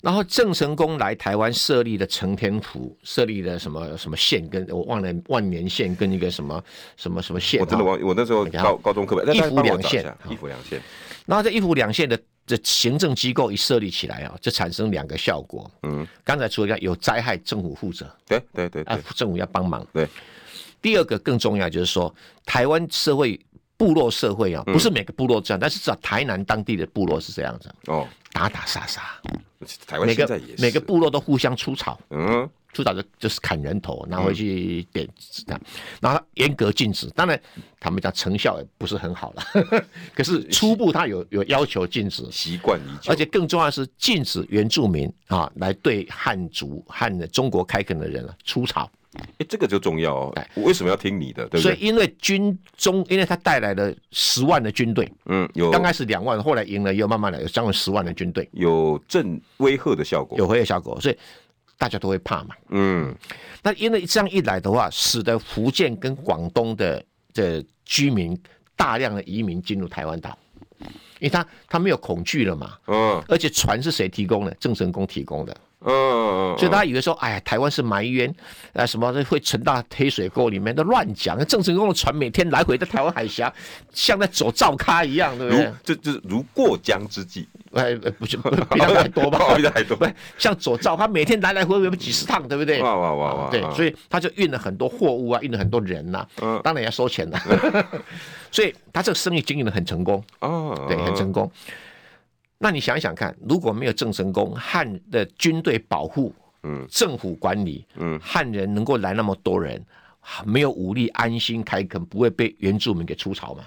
[0.01, 6.63] 然后郑成功来台湾设立的承天府，设立的什么什么县，跟我忘了万年县跟一个什么
[6.97, 7.59] 什么什么县。
[7.59, 10.81] 我真的忘，我那时候高高中课本，一府两县，一府两县。
[11.25, 12.19] 然后这一府两县的。
[12.49, 15.69] 这行政机构一设立起来啊，就产生两个效果。
[15.83, 19.85] 嗯，刚才说一下，有灾害政府负责，对对对，啊，政府要帮忙。
[19.93, 20.07] 对，
[20.81, 22.11] 第二个更重要就是说，
[22.47, 23.39] 台湾社会
[23.77, 27.69] 部落社会啊，不是每个部落这样，但是至少台南当地的部落是这样子。
[27.85, 29.01] 哦，打打杀杀，
[29.85, 31.99] 台湾现在也是，每个部落都互相出草。
[32.09, 32.49] 嗯。
[32.71, 35.59] 出草就就是砍人头，拿回去点子弹，
[35.99, 37.09] 然后严格禁止。
[37.15, 37.41] 当然，
[37.79, 39.43] 他们讲成效也不是很好了，
[40.13, 43.11] 可是初步他有有要求禁止，习惯已久。
[43.11, 48.87] 而且更重要的是禁止原住民啊来对汉族汉中国开垦的人出草。
[49.17, 50.35] 哎、欸，这个就重要哦。
[50.55, 51.47] 我为什么要听你的？
[51.47, 51.61] 对不对？
[51.61, 61.17] 所以因为军中，因为他带来了十万的军队，嗯，有刚开始两万，后来赢了又慢慢来，有将近十万的军队，有震威吓的效果，有威吓效果，所以。
[61.77, 63.15] 大家都会怕嘛，嗯，
[63.63, 67.01] 那因为这样一来的话，使得福建跟广东的
[67.33, 68.37] 的居民
[68.75, 70.37] 大量的移民进入台湾岛，
[70.81, 70.87] 因
[71.21, 74.53] 为他他没有恐惧了嘛，嗯，而且船是谁提供的？
[74.59, 75.55] 郑成功提供的。
[75.81, 78.33] 嗯嗯，所以大家以为说，哎呀，台湾是埋冤，
[78.73, 81.37] 啊，什么会沉到黑水沟里面，都乱讲。
[81.45, 83.51] 郑成功的船每天来回在台湾海峡，
[83.93, 85.71] 像在走照咖一样，对不对？
[85.83, 89.39] 这这如过江之鲫，哎，不是比他还多吧？
[89.55, 90.05] 比他还多，不
[90.37, 92.81] 像左照，他每天来来回回几十趟，对不对？
[92.81, 93.49] 哇哇哇哇！
[93.49, 97.39] 对，所以他就运了很多货物啊，运了很多人呐，嗯，当然要收钱的，
[98.51, 101.49] 所以他这个生意经营的很成功哦，对，很成功。
[102.61, 109.81] 那你想一想看，如果没有郑成功汉的军队保护，嗯，政府管理，嗯，汉人能够来那么多人，
[110.45, 113.63] 没有武力安心开垦，不会被原住民给出草吗？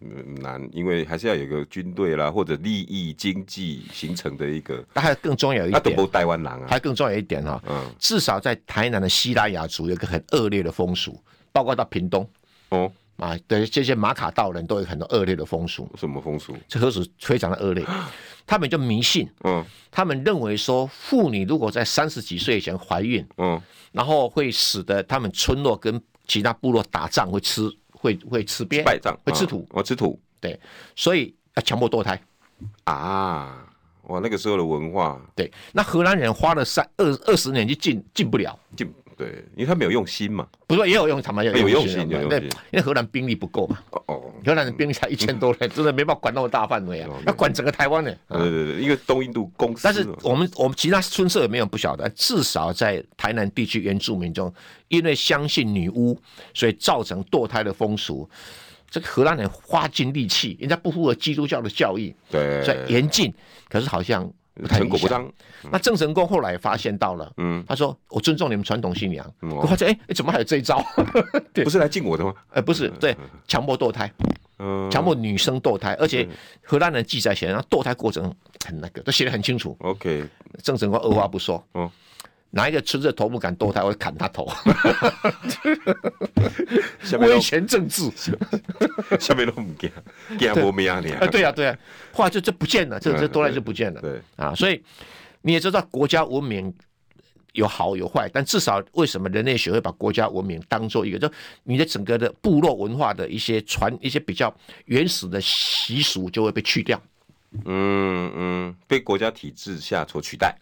[0.00, 4.84] 嗯，难，因为还是要有个军队啦，或者利益经济形成的一个。
[4.92, 6.66] 那还更重要一点，那都不台湾人啊。
[6.68, 11.18] 还更重要一点哈，嗯，至少在台南的西拉雅族有一个很恶劣的风俗，
[11.50, 12.28] 包括到屏东，
[12.68, 12.92] 哦。
[13.18, 15.88] 啊，对，这些马卡道人都有很多恶劣的风俗。
[15.96, 16.56] 什么风俗？
[16.66, 17.84] 这何止非常的恶劣，
[18.44, 19.28] 他们就迷信。
[19.44, 23.60] 嗯，他们认为说，妇女如果在三十几岁以前怀孕，嗯，
[23.92, 30.18] 然后会使得他们村落跟其他部落打仗会吃，会会吃鳖，败仗，会吃土，我吃土。
[30.40, 30.58] 对，
[30.96, 32.20] 所以要强迫堕胎。
[32.84, 33.64] 啊，
[34.04, 35.20] 哇，那个时候的文化。
[35.36, 38.92] 对，那荷兰人花了三二二十年就进进不了，进。
[39.22, 40.46] 对，因为他没有用心嘛。
[40.66, 42.28] 不是也有用，他们也有用心，因
[42.72, 43.78] 为荷兰兵力不够嘛。
[44.06, 48.12] 哦，荷兰的兵力才一千多人，真的没办法管那么大范围啊，要管整个台湾呢。
[48.28, 49.82] 对对对，因为东印度公司。
[49.84, 54.52] 但是我们我们其他村社有没有不晓得，至少在台南地区原住民中，
[54.88, 56.18] 因为相信女巫，
[56.54, 58.28] 所以造成堕胎的风俗。
[58.90, 63.32] 这个荷兰人花尽力气，人家不符合基督教的教义，对，所以严禁。
[63.68, 64.30] 可是好像
[64.68, 65.30] 成果不彰。
[65.70, 70.84] 那郑成功后来发现到了，嗯，他说：“我尊重你们传统信仰。”我发现，哎，怎么还有这一招？
[71.64, 72.34] 不是来禁我的吗？
[72.50, 73.16] 呃，不是，对，
[73.48, 74.12] 强迫堕胎，
[74.90, 76.28] 强迫女生堕胎，而且
[76.62, 78.32] 荷兰人记载写，然后堕胎过程
[78.64, 79.76] 很那个，都写得很清楚。
[79.80, 80.24] OK，
[80.62, 81.90] 郑成功二话不说，哦。
[82.54, 84.46] 哪一个村的头目敢堕胎，我会砍他头。
[87.18, 88.10] 威权政治，
[89.18, 89.90] 下面都不给，
[90.38, 91.26] 给阿波米亚尼啊！
[91.26, 91.76] 对啊，对啊，
[92.12, 94.00] 后来就就不见了，这这堕胎就不见了。
[94.02, 94.82] 对啊，所以
[95.40, 96.72] 你也知道，国家文明
[97.52, 101.32] 有好有坏，但至少为什么人类学会把国家文明当做一个，就
[101.64, 107.00] 你的整个的部落文化的一些传一些比较原始的习俗就会被去掉。
[107.64, 110.54] 嗯嗯，被国家体制下所取代。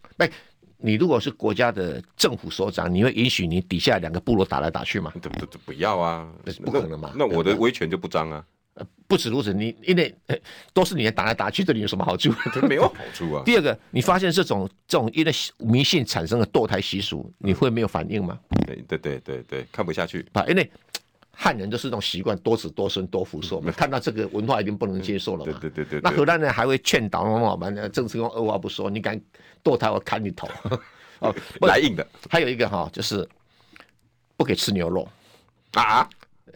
[0.80, 5.12] 你如果是国家的政府首长，你会允许你底下两个部落打来打去吗？
[5.20, 6.30] 不不不要啊，
[6.64, 7.12] 不可能嘛。
[7.16, 8.44] 那我的威权就不彰啊。
[8.74, 10.14] 呃，不止如此，你因为
[10.72, 12.32] 都是你打来打去，对你有什么好处？
[12.68, 13.42] 没有好处啊。
[13.44, 18.38] 第二个，你发现这种这种因为迷信产生的堕胎习俗，你会没有反应吗？
[18.66, 20.26] 对对对对对，看不下去。
[20.32, 20.70] 啊，因为。
[21.42, 23.56] 汉人都是这种习惯，多子多孙多福寿。
[23.56, 25.58] 我们看到这个文化已经不能接受了嘛？
[25.58, 26.00] 对对对对。
[26.02, 29.18] 那荷兰人还会劝导我们，郑成功二话不说，你敢
[29.64, 30.46] 堕胎，我砍你头。
[31.20, 32.06] 哦，来硬的。
[32.28, 33.26] 还有一个哈，就是
[34.36, 35.08] 不给吃牛肉
[35.72, 36.06] 啊。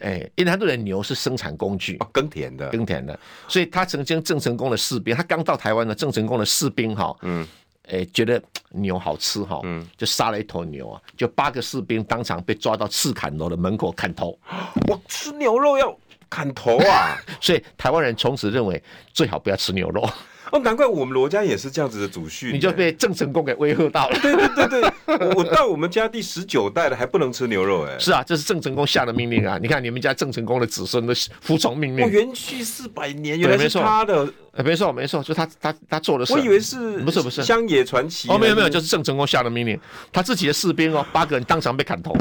[0.01, 3.19] 哎，因为他认为牛是生产工具，耕田的，耕田的。
[3.47, 7.43] 所以他曾经郑成功的士兵，他刚到台湾的郑成功的士兵哈，嗯。
[7.89, 14.37] 哎，觉得牛好吃哈，嗯，就杀了一头牛啊，就八个士兵当场被抓到赤坎楼的门口砍头。
[14.87, 15.95] 我吃牛肉要
[16.29, 17.17] 砍头啊！
[17.39, 18.81] 所以台湾人从此认为
[19.13, 20.07] 最好不要吃牛肉。
[20.51, 24.19] 哦，难怪我们罗家也是这样子的祖训，你就被郑成功给威吓到了。
[24.19, 24.81] 对 对对
[25.17, 27.97] 对，我到我们家第十九代了还不能吃牛肉哎。
[27.99, 29.57] 是啊，这是郑成功下的命令啊！
[29.61, 32.05] 你看你们家郑成功的子孙都服从命令。
[32.05, 34.27] 我延续四百年，原来是他的。
[34.63, 36.33] 没错没错，就他他他做的事。
[36.33, 38.29] 我以为是不是不是乡野传奇？
[38.29, 39.79] 哦，没有没有，就是郑成功下的命令，
[40.13, 42.15] 他自己的士兵哦，八个人当场被砍头。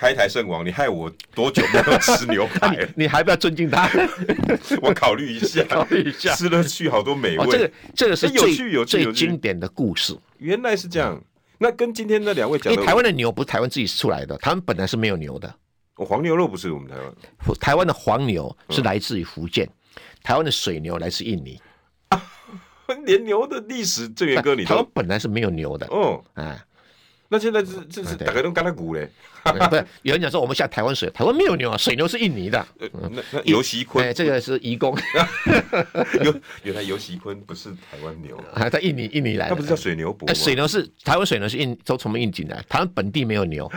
[0.00, 2.88] 开台圣王，你害我多久没有吃牛排？
[2.96, 3.86] 你还不要尊敬他？
[4.80, 7.46] 我考虑一下，考虑一下，吃了去好多美味。
[7.50, 10.16] 这个这个是有趣有趣最经典的故事。
[10.38, 11.22] 原来是这样。
[11.58, 15.54] 那跟今天那两位讲，因为台湾的牛不是台湾自己出来的，台湾本来是没有牛的。
[15.96, 17.12] 黄牛肉不是我们台湾，
[17.60, 19.68] 台湾的黄牛是来自于福建，
[20.22, 21.60] 台湾的水牛来自印尼。
[23.04, 25.86] 连牛的历史，郑元哥，你台湾本来是没有牛的。
[25.88, 26.58] 哦，哎。
[27.32, 29.08] 那现在这这是大概都干了骨嘞，
[29.44, 32.66] 不是有人讲说我们下台湾水，台湾没有牛啊，水牛是印尼的。
[32.78, 34.96] 那那游锡坤，这个是移工。
[36.22, 39.50] 有原来游锡坤不是台湾牛，啊，在印尼印尼来的。
[39.50, 40.32] 他不是叫水牛伯？
[40.34, 43.70] 水牛是台湾水牛是印都从印进来，台湾本地没有牛。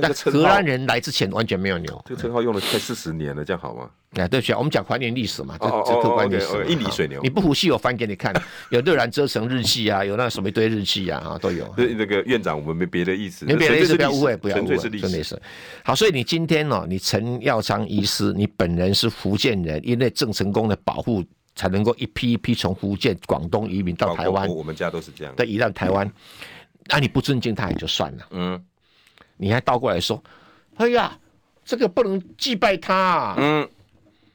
[0.00, 2.04] 但荷兰人来之前完全没有牛。
[2.06, 3.88] 这个称号用了快四十年了，这样好吗？
[4.14, 6.46] 哎，对不起，我们讲还原历史嘛，这这客观历史。
[6.68, 8.30] 印尼水牛，你不服气，我翻给你看，
[8.68, 11.72] 有热兰遮城日记啊，有那什么一堆日记啊，啊都有。
[11.76, 15.42] 那个院长，我们没别的意思，没别的意思，不要误会，不要误会，纯粹是历史。
[15.84, 24.48] 好，所以你今天呢，你陈耀昌医师，你本人是福建人，因为郑成功的保护，才能够一批一批从福建、广东移民到台湾。
[24.48, 25.34] 我们家都是这样。
[25.36, 26.10] 对，移到台湾，
[26.86, 28.64] 那你不尊敬他也就算了，嗯，
[29.36, 30.22] 你还倒过来说，
[30.76, 31.18] 哎呀，
[31.64, 33.68] 这个不能祭拜他，嗯。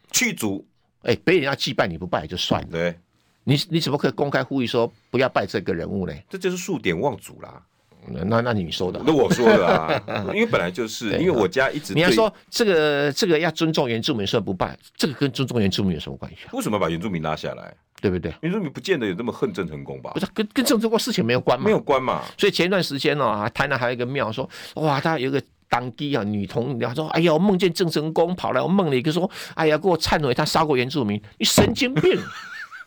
[0.09, 0.65] 去祖，
[1.01, 2.67] 哎，别人要祭拜你不拜也就算了。
[2.71, 2.97] 对，
[3.43, 6.13] 你你怎么可以公开呼吁说不要拜这个人物呢？
[6.29, 7.61] 这就是数典忘祖啦。
[8.11, 16.37] 那那你说的，那我说的啊， 因为本来就是，因为我家一直你要说这个这个要尊重原住民，说不办，这个跟尊重原住民有什么关系？
[16.47, 17.73] 啊为什么把原住民拉下来？
[18.01, 18.33] 对不对？
[18.41, 20.11] 原住民不见得有那么恨郑成功吧？
[20.13, 21.65] 不是，跟跟郑成功事情没有关嘛？
[21.65, 22.23] 没有关嘛？
[22.37, 25.41] 所以前一段时间呢，台南还有一个庙说，哇，他有一个。
[25.69, 32.17] 当地啊，女童，然后说：“哎呀，我梦见郑成功跑来，我梦里就说：‘哎呀，给我忏悔，他杀过原住民。’你神经病！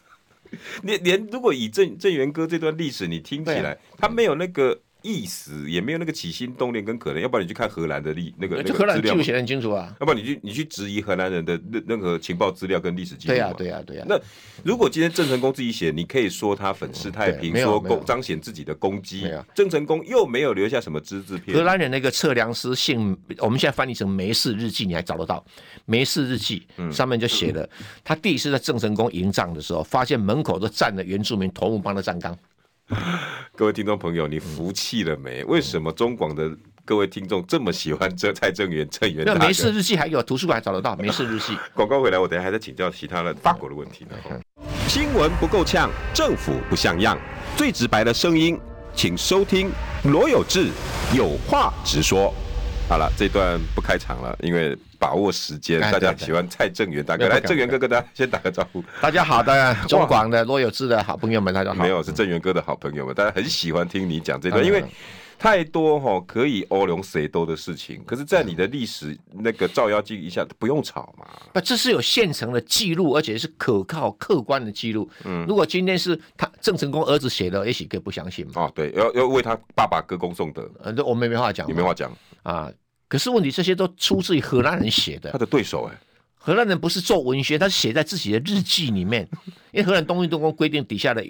[0.82, 9.94] 连连如果以郑郑元歌这段历史，你听起来，他没有那个。”意思也没有那个起心动念跟可能，要不然你去看荷兰的历那个那个荷兰记录写得很清楚啊。
[10.00, 13.34] 要不然你去你去质疑荷兰人的任任何情报资料跟历史记录。
[13.34, 14.04] 对呀对呀对呀。
[14.08, 14.18] 那
[14.64, 19.30] 如果今天郑成功自己写，你可以说他粉饰太平，说攻彰显自己的攻击。
[19.54, 21.56] 郑成功又没有留下什么只字片。
[21.56, 25.44] 荷兰人那个测量师姓，我们现在翻译成梅氏日记，你还找得到？
[25.86, 27.68] 梅氏日记上面就写了，
[28.04, 32.36] 他第一次在郑成功营帐的时候，发现门口都站了原住民头目帮他站岗。
[33.56, 35.44] 各位听众朋友，你服气了没？
[35.44, 36.50] 为什么中广的
[36.84, 39.24] 各位听众这么喜欢这蔡正元、正元？
[39.26, 41.54] 那《没事日记》还有图书馆找得到《没事日记》。
[41.74, 44.16] 广告回来，我等下还在请教其他的法国的问题呢。
[44.30, 44.40] 嗯、
[44.88, 47.18] 新闻不够呛，政府不像样，
[47.56, 48.58] 最直白的声音，
[48.94, 49.70] 请收听
[50.04, 50.68] 罗有志
[51.14, 52.34] 有话直说。
[52.90, 58.82] 好了，这段不开场了，因为把握时间，大家喜欢蔡正元大哥，来正元哥跟大家先打个招呼。
[59.00, 61.80] 大家好的，中广的罗有志的好朋友们，大家好。
[61.80, 64.84] 没有，是正元哥的好朋友们，大家很喜欢听你讲这段，因为
[65.38, 71.24] 太多哈可以欧龙谁多的事情，可是，在你的历史那个照妖镜一下不用吵嘛。
[71.52, 75.08] 不，这是有现成的记录，而且是可靠、客观的记录。
[75.24, 78.52] 嗯，如果今天是他郑成功儿子写的，也许可以不相信嘛。
[78.56, 80.68] 哦，对，要要为他爸爸歌功颂德。
[80.82, 82.10] 呃，这我们没话讲，你没话讲
[82.42, 82.70] 啊。
[83.08, 85.32] 可是问题，这些都出自于荷兰人写的。
[85.32, 85.98] 他的对手哎、欸，
[86.36, 89.28] 荷兰人不是做文学，他是写在自己的日记里面。
[89.72, 91.24] 因为荷兰东印度公规定，底下的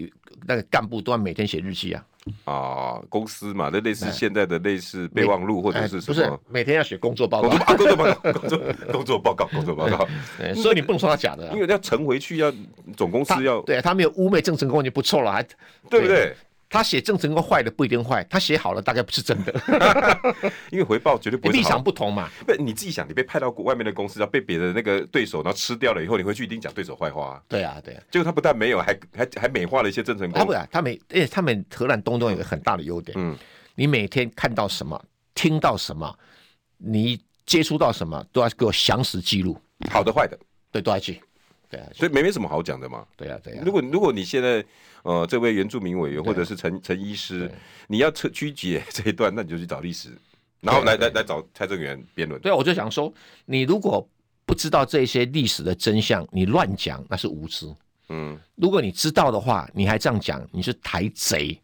[0.47, 2.05] 那个干部都要每天写日记啊。
[2.45, 6.15] 啊，公司嘛，那类似现在的类似备忘录或者是什么？
[6.15, 7.49] 不是，每天要写工作报告。
[7.49, 8.59] 工作报告， 工作
[8.93, 10.07] 工作报告，工作报告。
[10.55, 12.53] 所以你不能说他假的、啊，因为要呈回去，要
[12.95, 13.63] 总公司要。
[13.63, 15.43] 对啊，他没有污蔑郑成功就不错了，还
[15.89, 16.37] 对不对？
[16.71, 19.53] 他写郑成功坏的不一定坏，他写好了大概不是真的，
[20.71, 22.31] 因为回报绝对不会立场不同嘛。
[22.47, 27.43] 不，你自己想，你被派到外面的公司，要被别的那个对手然后吃掉了以后，你回去一定讲对手坏话、啊。
[27.49, 28.03] 对啊，对啊。
[28.09, 30.39] 结果他不但没有，还还还美化了一些郑成功。
[30.39, 33.37] 他不啊，他没，而且他们荷兰东东有一个很大的优点，嗯，
[33.75, 35.03] 你每天看到什么，
[35.35, 36.17] 听到什么，
[36.79, 40.39] 你接触到什么，都要给我详实记录，好的坏的，
[40.71, 41.21] 对，都要记。
[41.71, 43.07] 对啊，所以没没什么好讲的嘛。
[43.17, 43.63] 对啊，对啊。
[43.65, 44.63] 如果如果你现在。
[45.03, 47.51] 呃，这位原住民委员或者是陈陈医师，
[47.87, 50.11] 你要曲曲解这一段，那你就去找历史，
[50.61, 52.39] 然后来来来找蔡正元辩论。
[52.43, 53.11] 对啊，我就想说，
[53.47, 54.07] 你如果
[54.45, 57.67] 不知道这些历史的真相，你乱讲那是无知。
[58.11, 61.59] 嗯，如果你知道的话，你还这样讲，你是台贼。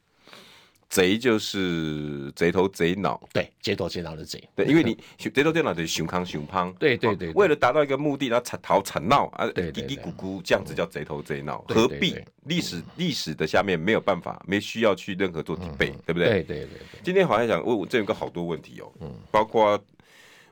[0.89, 12.17] 贼就是贼头贼脑，对，贼头贼脑的贼，对，因为你贼头贼脑就是熊康熊胖，对对对，为了达到一个目的，然后惨逃惨闹啊，嘀嘀咕咕这样子叫贼头贼脑，何必？
[12.45, 16.29] 历史历史的下面没有办法，没需要去任何做准备，对不对？
[16.29, 16.69] 对对对。
[17.03, 19.79] 今天好像想问我这有个好多问题哦，嗯，包括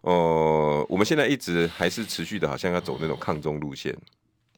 [0.00, 3.96] 呃，我们现在一直还是持续的，好像要走那种抗中路线，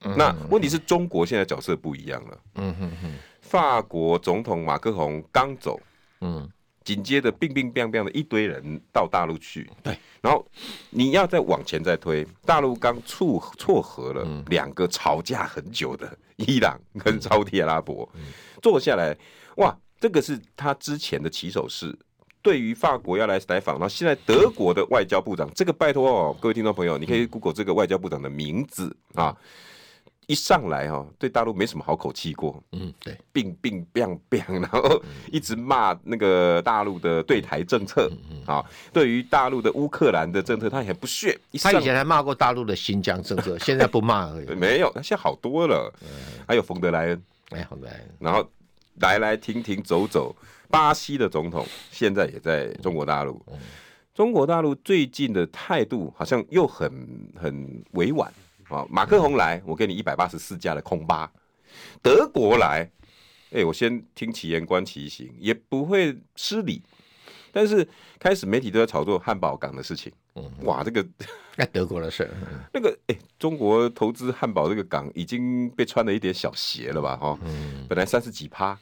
[0.01, 3.13] 那问题是中国现在角色不一样了，嗯哼哼。
[3.49, 5.81] 法国总统马克宏刚走，
[6.21, 6.49] 嗯，
[6.83, 10.45] 紧接着乒乒乓乓的一堆人到大陆去，对，然后
[10.91, 18.09] 你要再往前再推，大陆刚撮撮合了两个吵架很久的伊朗跟沙特阿拉伯，
[18.61, 19.17] 坐下来，
[19.57, 21.97] 哇，这个是他之前的起手式，
[22.43, 29.37] 对于法国要来来访，然后现在德国的外交部长，这个拜托哦，各位听众朋友，你可以 Google 这个外交部长的名字啊。
[30.27, 38.11] 一上来哈，对大陆没什么好口气过，嗯，对，病病病病，然后一直骂那个大陆的对台政策，
[38.45, 41.39] 啊，对于大陆的乌克兰的政策，他也不屑。
[41.61, 44.47] 他以前还骂过大陆的新疆政策，现在不骂而已。
[44.59, 45.93] 没有，他现在好多了。
[46.49, 48.45] 还有冯德莱恩，哎，冯德莱恩，然后
[49.01, 50.35] 来来停停走走，
[50.69, 53.41] 巴西的总统现在也在中国大陆。
[54.13, 56.91] 中国大陆最近的态度好像又很
[57.41, 58.33] 很委婉。
[58.69, 61.31] 啊，马克宏来，我给你一百八十四架的空巴。
[62.03, 62.91] 德国来，
[63.51, 66.83] 哎、欸，我先听其言观其行，也不会失礼。
[67.53, 67.87] 但是
[68.19, 70.13] 开始媒体都在炒作汉堡港的事情。
[70.35, 71.07] 嗯，哇，这个
[71.57, 72.31] 那德国的事，
[72.73, 77.17] 那个哎、欸，中国投资汉堡这个港已经被穿了一点小鞋了吧？
[77.17, 77.39] 哈，
[77.89, 78.79] 本来三十几趴。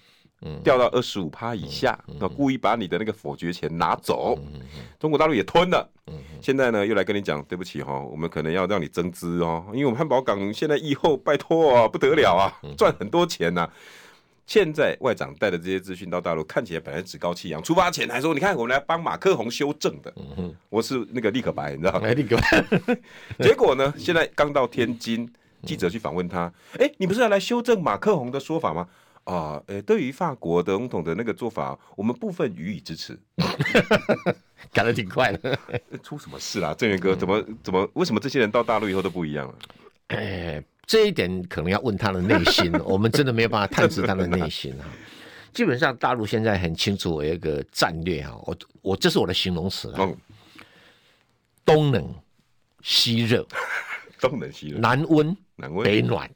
[0.63, 4.39] 掉到二十五趴以下，那故意把你的那个否决权拿走，
[4.99, 5.89] 中国大陆也吞了。
[6.41, 13.69] 现在呢，又来跟你讲，对不起哈，我们可能要让你增资哦，因为我们汉堡港现在疫后拜托啊，不得了啊，赚很多钱呐。
[14.47, 20.13] 现在外长带的这些资讯到大陆，看起来本来趾高气扬，出发前还说，你看我们来帮马克宏修正的，
[20.69, 22.07] 我是那个立可白，你知道吗？
[22.09, 22.99] 立可白。
[23.41, 25.27] 结果呢，现在刚到天津，
[25.63, 28.87] 记者去访问他，哎，你不是要来修正马克宏的说法吗？
[29.25, 33.19] 啊，呃，对于法国的总统的那个做法，我们部分予以支持，
[34.73, 35.59] 赶得挺快的。
[36.03, 36.75] 出什么事啦？
[36.75, 37.89] 正源哥，怎么怎么？
[37.95, 39.55] 为什么这些人到大陆以后都不一样了？
[40.09, 44.85] 哎，这一点可能要问他的内心，我们真的没有办法探知他的内心啊。
[45.55, 50.17] 基本上，大陆现在很清楚有一个战略啊，我我这是我的形容词啊，嗯、
[51.65, 52.15] 东冷
[52.83, 53.47] 西热，
[54.21, 56.31] 东冷西热，南温南温北暖。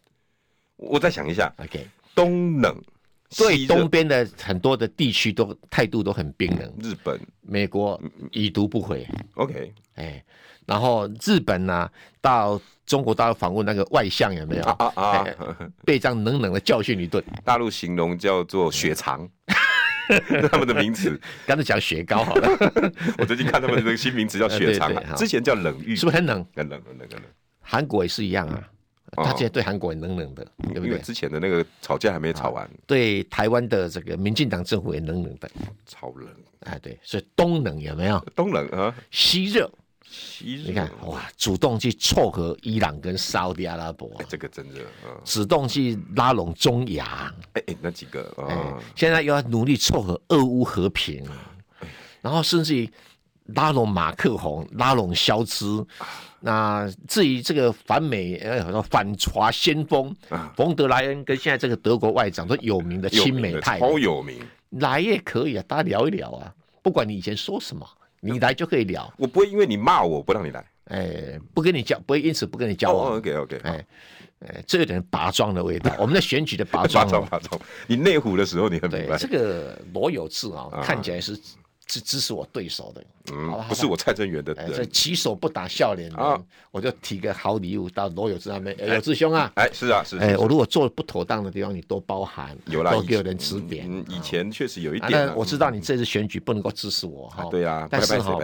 [0.77, 1.87] 我再想一下，OK。
[2.18, 2.83] 东冷，
[3.31, 6.73] 所以东边的很多的地区都态度都很冰冷。
[6.83, 8.00] 日本、美国
[8.33, 9.06] 已读不回。
[9.35, 10.25] OK，哎，
[10.66, 14.62] 然后日本呢、啊，到中国大陆访问那个外相有没有？
[14.64, 15.27] 啊啊，
[15.85, 17.23] 被这样冷冷的教训一顿。
[17.44, 19.29] 大陆形容叫做雪藏，
[20.50, 22.48] 他们的名词，刚才讲雪糕好了。
[23.19, 26.44] 我最近看他们这个新名词叫雪藏， 之前叫冷遇，是不是很冷？
[26.56, 27.23] 很冷，很冷，很冷。
[27.60, 28.66] 韩国也是一样啊，
[29.13, 30.98] 他现在对韩国也冷冷的，对不对？
[30.98, 35.50] 之前的那个吵架还没吵完，对台湾的这个民进党政府也冷冷的，
[35.87, 36.29] 超冷。
[36.61, 38.19] 哎，对，所以东冷有没有？
[38.35, 39.71] 东冷啊，西热。
[40.11, 44.81] 西热你看哇，主动去撮合伊朗跟沙特阿拉伯，哎，这个真的，
[45.25, 51.25] 主动去拉拢中亚，哎哎，那几个，哎，现在又要努力撮合俄乌和平，
[52.23, 52.90] 然后甚至于
[53.54, 55.87] 拉拢马克宏，拉拢肖兹。
[56.40, 60.14] 那至于这个反美呃反华先锋
[60.56, 67.86] 冯德莱恩，跟现在这个德国外长都有名的亲美派，超有名，来也可以啊，大家聊一聊啊，不管你以前说什么。
[68.20, 73.16] 你来就可以聊，我不会因为你骂我不让你来，哎，不跟你交，不会因此不跟你交往。
[73.16, 73.86] OK OK，哎
[74.40, 75.94] 哎，这有点拔庄的味道。
[76.00, 77.60] 我们在选举的拔庄，拔庄拔庄。
[77.86, 79.16] 你内湖的时候你很明白。
[79.16, 81.38] 这个罗有志啊，看起来是。
[81.88, 88.76] 是支持我对手的，嗯，不是我蔡正元的，这棋手不打笑脸人，我就提个好礼物到罗有志那边。
[88.86, 93.88] 有志兄啊，哎，是啊，是，哎，我如果做不妥当的地方，你多包涵，有啦，多给我点指点。
[94.08, 98.38] 以前确实有一点，我知道你这次选举不能够支持我哈，对啊，但是哈，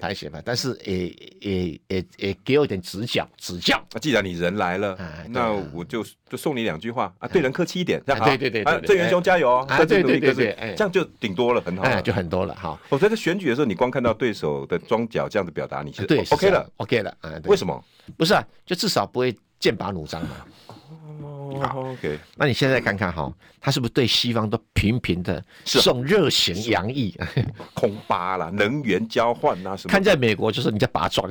[0.00, 1.06] 排写吧，但是也
[1.40, 3.80] 也也也给我一点指教指教。
[3.92, 8.26] 那既然你人来了，那我就就送你两句话啊，对人客气一点，这样好。
[8.26, 12.78] 对对对，正元兄加油哦，对对对对，这样就顶多了，很好，就很多了哈。
[12.88, 13.64] 我觉得选举的时候。
[13.64, 17.30] 你光看到对手的装脚这样子表达，你是对 OK 了，OK 了啊？
[17.44, 17.84] 为什么？
[18.16, 20.28] 不是啊，就至少不会剑拔弩张嘛。
[21.22, 22.18] 哦，OK。
[22.36, 27.14] 那你现在看看哈，他是不是对西方都频频的送热情洋溢？
[27.74, 29.92] 空巴啦，能源交换啊什么？
[29.92, 31.28] 看在美国就是你在拔庄。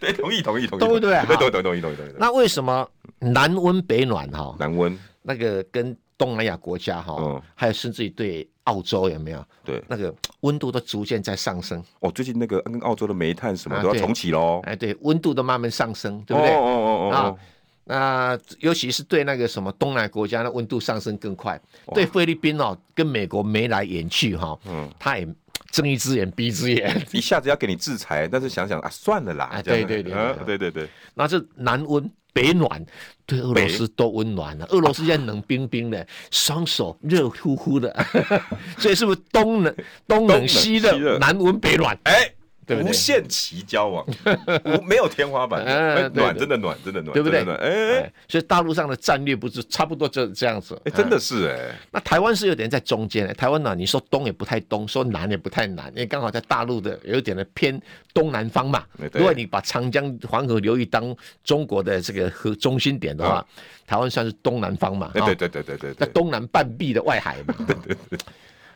[0.00, 1.20] 对，同意同意同意，对不对？
[1.26, 2.14] 对同意，同意同意同意。
[2.18, 2.88] 那为什么
[3.20, 4.56] 南温北暖哈？
[4.58, 8.48] 南温那个跟东南亚国家哈，还有甚至于对。
[8.64, 9.46] 澳洲有没有？
[9.62, 11.84] 对，那个温度都逐渐在上升。
[12.00, 14.62] 哦，最近那个跟澳洲的煤炭什么都要重启喽。
[14.64, 16.50] 哎，对，温度都慢慢上升，对不对？
[16.54, 17.38] 哦哦哦哦。
[17.84, 21.60] 那尤其是对那个什么东南国家，那温度上升更快。
[21.92, 25.28] 对菲律宾哦，跟美国眉来眼去哈，嗯，他也
[25.70, 29.60] 睁一只眼闭一只眼，一下子要给你制裁，但是想想啊，算了啦。
[29.62, 30.14] 对对对，
[30.46, 30.88] 对对对。
[31.12, 32.10] 那这南温。
[32.34, 32.84] 北暖
[33.24, 37.96] 对俄罗斯多温暖啊，俄罗斯现在冷冰冰的，双手热乎乎的，
[38.76, 39.74] 所以是不是东冷
[40.06, 41.96] 东冷西热，南温北暖？
[42.02, 42.33] 哎。
[42.68, 44.06] 无限期交往，
[44.64, 45.64] 无没有天花板，
[46.14, 47.40] 暖真的暖，真的暖，对不对？
[47.56, 50.80] 哎，所以大陆上的战略不是差不多就这样子？
[50.84, 51.74] 哎，真的是哎。
[51.90, 57.80] 那台湾是有点在中间，台湾呢，你说东也不太东，说南也不太南，因为刚好在大陆的有点的偏
[58.12, 58.84] 东南方嘛。
[59.12, 63.46] 如果你把长江黄河流域当中国的这个核中心点的话，
[63.86, 65.10] 台湾算是东南方嘛？
[65.12, 67.54] 对对对对对，在东南半壁的外海嘛。
[67.66, 68.18] 对对对。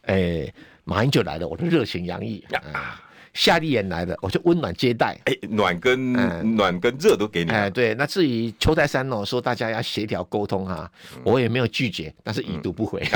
[0.02, 0.52] 哎，
[0.84, 3.00] 马英九来了，我的热情洋溢啊。
[3.38, 5.16] 夏立言来的，我就温暖接待。
[5.26, 6.12] 哎，暖跟
[6.56, 7.52] 暖跟热都给你。
[7.52, 10.90] 哎，对，那至于邱泰山呢，说大家要协调沟通哈，
[11.22, 13.00] 我也没有拒绝，但是已读不回。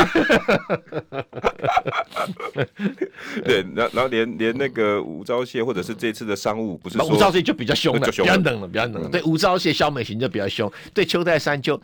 [3.45, 9.09] 对，然然后连连那个吴钊燮，或者是这次的商务，不是吴钊燮就比较凶了，比较冷了，比较冷了。
[9.09, 11.83] 对，吴钊燮、萧美琴就比较凶，对邱泰山就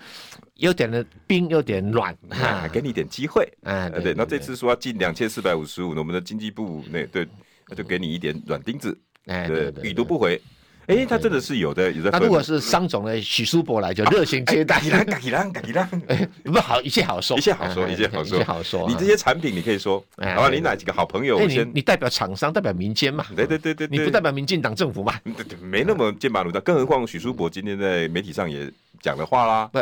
[0.54, 3.52] 有点的冰，有点软，哈，给你点机会。
[3.64, 7.26] 哎，对，那这次说要进两千四百五十五，我们的经济部那对。
[7.68, 8.96] 那就给你一点软钉子，
[9.26, 10.40] 哎，对，已读不回，
[10.86, 12.10] 哎，他真的是有的，有的。
[12.10, 18.88] 那如果是商总的许书伯来，就热情接待，赶紧让，赶紧让，哎，不好，一切好说，一切好说，一切好说，一切好说。
[18.88, 20.50] 你这些产品你可以说，好吧？
[20.50, 21.38] 你哪几个好朋友？
[21.46, 23.26] 你你代表厂商，代表民间嘛？
[23.36, 25.14] 对对对对，你不代表民进党政府嘛？
[25.24, 28.70] 对对，没那么剑拔弩张，更何况许书伯今天在媒体上也
[29.02, 29.78] 讲了话啦，不。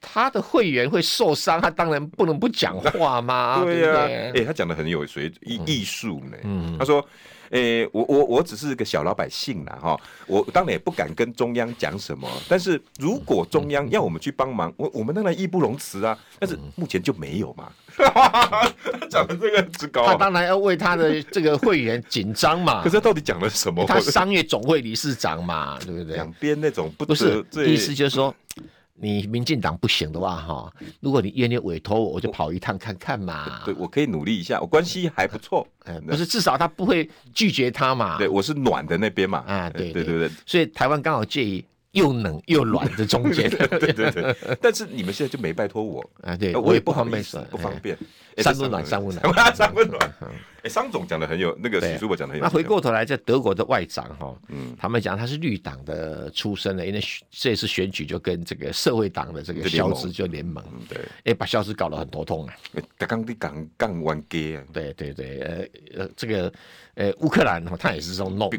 [0.00, 3.62] 他的会员会受伤，他当然不能不讲话嘛。
[3.64, 6.36] 对呀，哎，他讲的很有水艺艺术呢。
[6.44, 7.04] 嗯，他说，
[7.50, 12.28] 哎，我我我只是个小老百姓啦，哈，我当然也不敢跟中央讲什么。
[12.48, 16.16] 但是如果中央要我们去帮忙，我我们当然义不容辞啊。
[16.38, 17.72] 但是目前就没有嘛。
[19.08, 22.82] 讲的这个之高，他当然要为他的这个会员紧张嘛。
[22.84, 23.84] 可是他到底讲了什么？
[23.86, 26.14] 他商业总会理事长嘛，对不对？
[26.14, 28.34] 两边那种不不是意思就是说。
[28.98, 33.62] 你民进党不行的话，哈，如果你愿意委托我，我就跑一趟看看嘛。
[33.64, 35.66] 对，我可以努力一下，我关系还不错。
[35.84, 38.16] 嗯，不是，至少他不会拒绝他嘛。
[38.18, 39.44] 对，我是暖的那边嘛。
[39.46, 40.30] 啊，对对对对。
[40.46, 43.48] 所以台湾刚好介于又冷又暖的中间。
[43.78, 44.36] 对对对。
[44.60, 46.36] 但是你们现在就没拜托我啊？
[46.36, 47.96] 对，我也不方便，不方便。
[48.38, 50.14] 三温暖，三温暖， 三温暖。
[50.66, 52.44] 哎，商总讲的很有那个许叔伯讲的很有。
[52.44, 57.00] 那回过头来，在德国的外长哈，嗯，他们讲他是绿党的出身的，因为
[57.30, 62.54] 这次选举就跟这个社会党的这个肖兹就联盟，对，哎，把肖兹搞得很头痛啊。
[62.98, 64.64] 刚刚刚刚完结啊。
[64.72, 66.52] 对对对，呃呃，这个
[66.94, 68.50] 呃乌克兰他也是这种弄，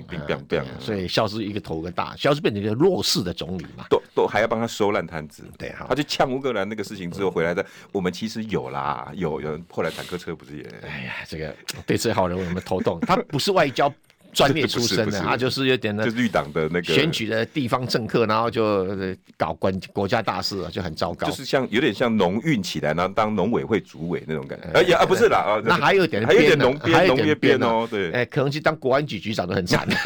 [0.80, 5.44] 所以肖兹一个头个大，肖兹变成一个弱势的总理嘛，都都还要帮他收烂摊子。
[5.58, 10.64] 对哈，他就呛乌克兰那个事情之后回来的，我们其实有啦，有有，后来坦克车不是也？
[10.88, 11.54] 哎呀，这个
[11.86, 13.00] 对这号人为什么头痛？
[13.02, 13.92] 他不是外交
[14.34, 18.88] 专业出身的，他就是有点那就绿党的那个选举的地方政客，然后就
[19.36, 21.28] 搞关国家大事，就很糟糕。
[21.28, 24.70] 就是像有点像农运起来，然后当农委会主委那种感觉。
[24.74, 29.88] 哎呀，不是啦，啊，那还有点还有点农边农业边哦，对，哎，可能去当国安局局长都很惨。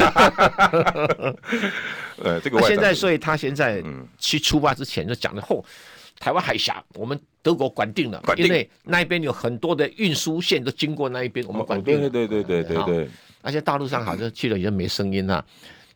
[2.22, 3.82] 呃，这个现在，所以他现在
[4.18, 5.64] 去出发之前就讲的后。
[6.20, 12.08] 台湾海峡，我们德国管定了，因为那一边有很多的运输线都经过那一边，我们管定了。
[12.08, 13.10] 对对对对对对。
[13.42, 15.44] 而且大陆上好像去了已经没声音了，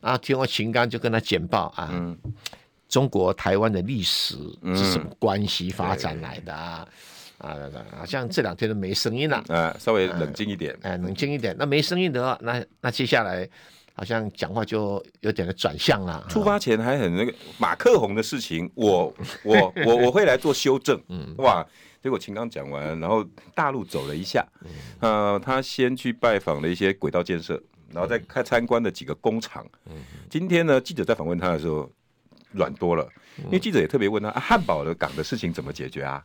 [0.01, 2.17] 啊，听过秦刚就跟他简报啊，嗯、
[2.89, 4.35] 中国台湾的历史
[4.75, 6.85] 是什么关系发展来的啊？
[7.37, 7.55] 啊，
[7.97, 9.41] 好像这两天都没声音了。
[9.47, 10.77] 啊，稍微冷静一点。
[10.81, 11.55] 哎，冷静一点。
[11.57, 13.47] 那没声音的话，那那接下来。
[13.97, 16.23] 好像讲话就有点的转向了。
[16.29, 19.11] 出发前还很那个马克宏的事情，我
[19.43, 21.01] 我我我会来做修正。
[21.09, 21.65] 嗯，哇，
[22.03, 23.25] 结果秦刚讲完，然后
[23.55, 24.45] 大陆走了一下，
[24.99, 27.59] 呃，他先去拜访了一些轨道建设，
[27.91, 29.65] 然后再看参观了几个工厂。
[30.29, 31.89] 今天呢，记者在访问他的时候
[32.51, 33.09] 软多了，
[33.45, 36.23] 因为记者也特别问他，啊，汉堡的港的事情怎么解决啊？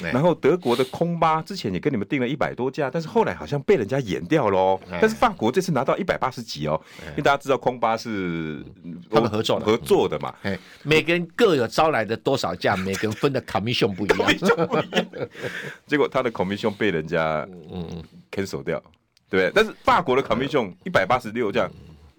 [0.00, 4.80] 然后德国的空巴之前也跟你们订了一百多架，但是后来好像被人家演掉喽。
[4.90, 6.80] 但是法国这次拿到一百八十几哦，
[7.10, 8.64] 因为大家知道空巴是
[9.10, 10.34] 他们合作合作的嘛。
[10.42, 14.18] 哎，每个人各有招来的多少架，每个人分的 commission 不一样。
[14.18, 15.28] commission 不一样。
[15.86, 18.82] 结果他的 commission 被人家嗯 cancel 掉，
[19.30, 19.50] 对。
[19.54, 21.68] 但是法国的 commission 一百八十六架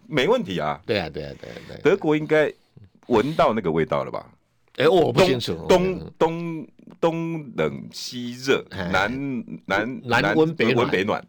[0.07, 0.79] 没问题啊。
[0.85, 1.81] 对啊，对啊，对对。
[1.81, 2.51] 德国应该
[3.07, 4.25] 闻到那个味道了吧？
[4.77, 5.65] 哎，我不清楚。
[5.67, 6.67] 东东。
[7.01, 11.23] 东冷西热，南南南温北温北暖，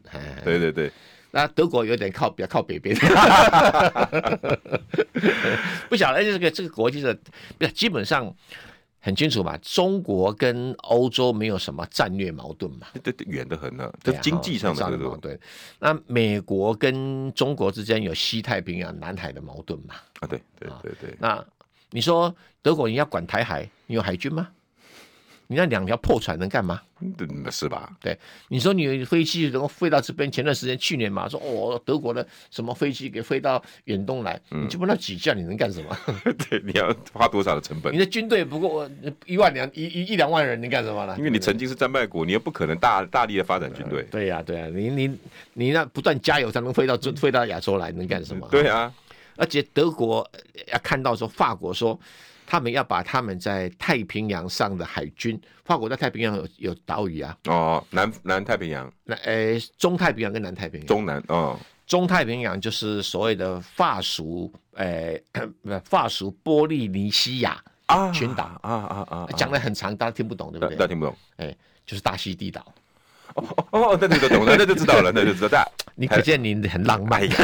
[0.45, 0.91] 对对对。
[1.31, 2.97] 那德国有点靠比较靠北边，
[5.89, 7.19] 不晓得这个这个国际的，
[7.75, 8.33] 基本上
[9.01, 9.57] 很清楚嘛。
[9.59, 13.93] 中国跟欧洲没有什么战略矛盾嘛，对对，远得很呢。
[14.03, 15.39] 这经济上的矛盾。
[15.79, 19.95] 那美国跟中国之间有西太平洋、南海的矛盾嘛？
[20.21, 21.17] 啊，对对对对。
[21.19, 21.45] 那
[21.97, 24.49] 你说德国你要管台海，你有海军吗？
[25.47, 26.79] 你那两条破船能干嘛？
[27.51, 27.91] 是吧？
[28.03, 28.19] 对，
[28.49, 35.97] 你说你飞机能够飞到这边，前段时间去年嘛，说哦，德国的什么飞机给飞到远东来，嗯、你就不那几架，你能干什么？
[36.51, 37.95] 对，你要花多少的成本？
[37.95, 38.87] 你的军队不过
[39.25, 41.15] 一万两一一一两万人，你干什么呢？
[41.17, 44.03] 因为你曾经是战败国，你又不可能大大力的发展军队。
[44.11, 45.19] 对呀、啊，对呀、啊，你你
[45.55, 48.47] 你那不断加油才能飞到飞到亚洲来，能干什么？
[48.51, 48.93] 对啊，
[49.37, 50.29] 而且德国
[50.73, 51.99] 要看到说，法国说。
[52.49, 57.37] 他们要把他们在太平洋上的海军，法国在太平洋有有岛屿啊。
[57.47, 58.89] 哦，南南太平洋。
[59.03, 60.87] 那呃，中太平洋跟南太平洋。
[60.87, 61.59] 中南哦。
[61.89, 65.21] 中太平洋就是所谓的法属，呃，
[65.85, 70.77] 法属波利尼西亚啊群岛啊啊啊，讲的很长，大家听不懂，对不对？
[70.77, 71.17] 大家听不懂。
[71.39, 71.53] 哎，
[71.85, 72.73] 就是大溪地岛。
[73.37, 75.63] 哦哦，那你就懂了， 那就知道了，那就知道。
[75.95, 77.37] 你可见你很浪漫呀。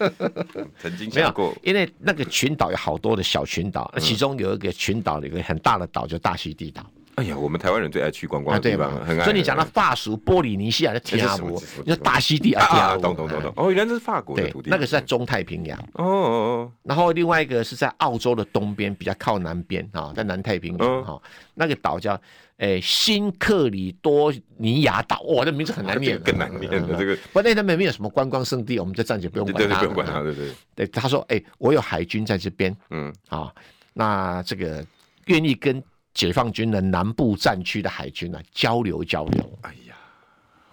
[0.80, 6.84] 曾经想过，因为那个群岛有好多的小群岛，其中有一个群岛，有一个很大的岛，就大溪地岛。
[7.16, 9.24] 哎呀，我们台湾人最爱去观光的地方，很爱。
[9.24, 11.50] 所以你讲到法属波利尼西亚的天阿伯，
[11.84, 13.52] 你说大溪地啊，懂懂懂懂。
[13.56, 14.70] 哦，原来这是法国的土地。
[14.70, 15.78] 那个是在中太平洋。
[15.94, 16.72] 哦哦哦。
[16.82, 21.20] 然后另外一个是在澳洲的东边，比较靠南边啊，在南太平洋哈，
[21.54, 22.18] 那个岛叫。
[22.60, 27.16] 哎，新克里多尼亚岛，哇，这名字很难念，更难念的这个。
[27.32, 29.78] 不，那他们没有什么观光胜地，我们就暂且不用管它。
[29.78, 30.52] 不用管它，对对。
[30.74, 33.50] 对，他说，哎，我有海军在这边，嗯，啊，
[33.94, 34.84] 那这个
[35.24, 35.82] 愿意跟
[36.12, 39.58] 解放军的南部战区的海军呢交流交流。
[39.62, 39.96] 哎呀，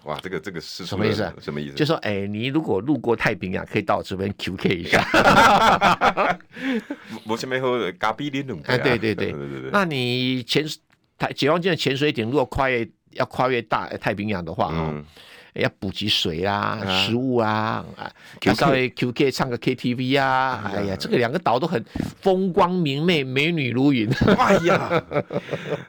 [0.04, 1.32] 哇，这个这个是什么意思？
[1.40, 1.74] 什么意思？
[1.74, 6.38] 就说，哎，你如果路过太平洋，可以到我这边 QK 一下。
[7.24, 9.70] 我前面和咖比林哎， 对对对对对对。
[9.72, 10.66] 那你前。
[11.18, 15.04] 台解放军的潜水艇如果跨越要跨越大太平洋的话，嗯，
[15.54, 21.84] 要补给水啊、食物啊，啊，稍微 QK 唱个 KTV 啊，哎呀，这个两个岛都很
[22.20, 24.08] 风光明媚，美女如云。
[24.38, 25.02] 哎呀，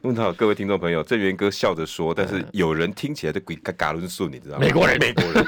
[0.01, 4.65] 问好各位听众朋友，正源哥笑着说，但是有人听起来就鬼嘎嘎伦顺，你知道吗？
[4.65, 5.45] 美国人，美国人。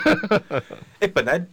[0.99, 1.43] 哎，本来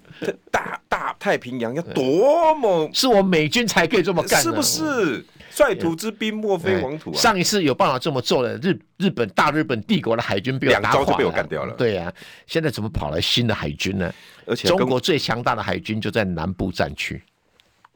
[0.51, 5.25] 大大太平洋要多么，是我美军才可以这么干，是不是？
[5.59, 7.17] 率土之滨，莫非王土啊！
[7.17, 11.75] 上一次有办法这么做的，日日本大日本帝国的海军被我打垮被我干掉了。
[11.75, 12.15] 对呀、啊，
[12.47, 14.15] 现在怎么跑来新的海军呢？
[14.47, 17.21] 而且中国最强大的海军就在南部战区。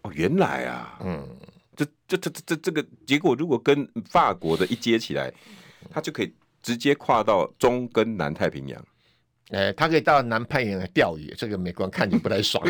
[0.02, 1.24] 哦，原来啊，嗯，
[1.76, 5.32] 这这这这这个结果，如果跟法国的一接起来，
[5.90, 8.84] 他就可以直接跨到中跟南太平洋。
[9.50, 12.64] 哎，他可以到南太平洋来钓鱼，这个美国人看起来不太爽。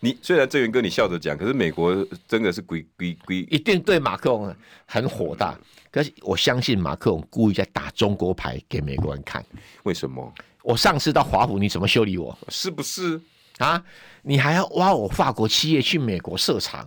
[0.00, 1.94] 你虽然郑源哥你笑着讲，可是美国
[2.26, 4.54] 真的是鬼鬼鬼，一定对马克龙
[4.86, 5.58] 很火大。
[5.92, 9.44] 可是我相信马克龙故意在打中国牌给美国人看。
[9.82, 10.32] 为什么？
[10.62, 12.36] 我上次到华府，你怎么修理我？
[12.48, 13.20] 是不是
[13.58, 13.82] 啊？
[14.22, 16.86] 你还要挖我法国企业去美国设厂？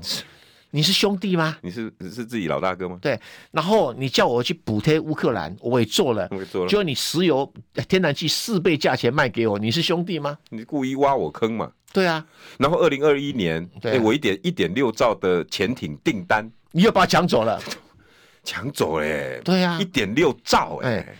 [0.72, 1.58] 你是兄弟吗？
[1.62, 2.98] 你是你是自己老大哥吗？
[3.00, 3.20] 对，
[3.52, 6.70] 然后你叫我去补贴乌克兰，我也做了，我也做了。
[6.70, 7.52] 就你石油、
[7.88, 10.36] 天然气四倍价钱卖给我，你是兄弟吗？
[10.50, 11.72] 你故意挖我坑嘛？
[11.94, 12.26] 对啊。
[12.58, 17.62] 然后二零二一年，对、啊欸，我一点一点六兆的潜艇订单，你又把它抢走了，
[18.44, 19.42] 抢走哎、欸。
[19.46, 21.18] 对啊，一点六兆哎、欸，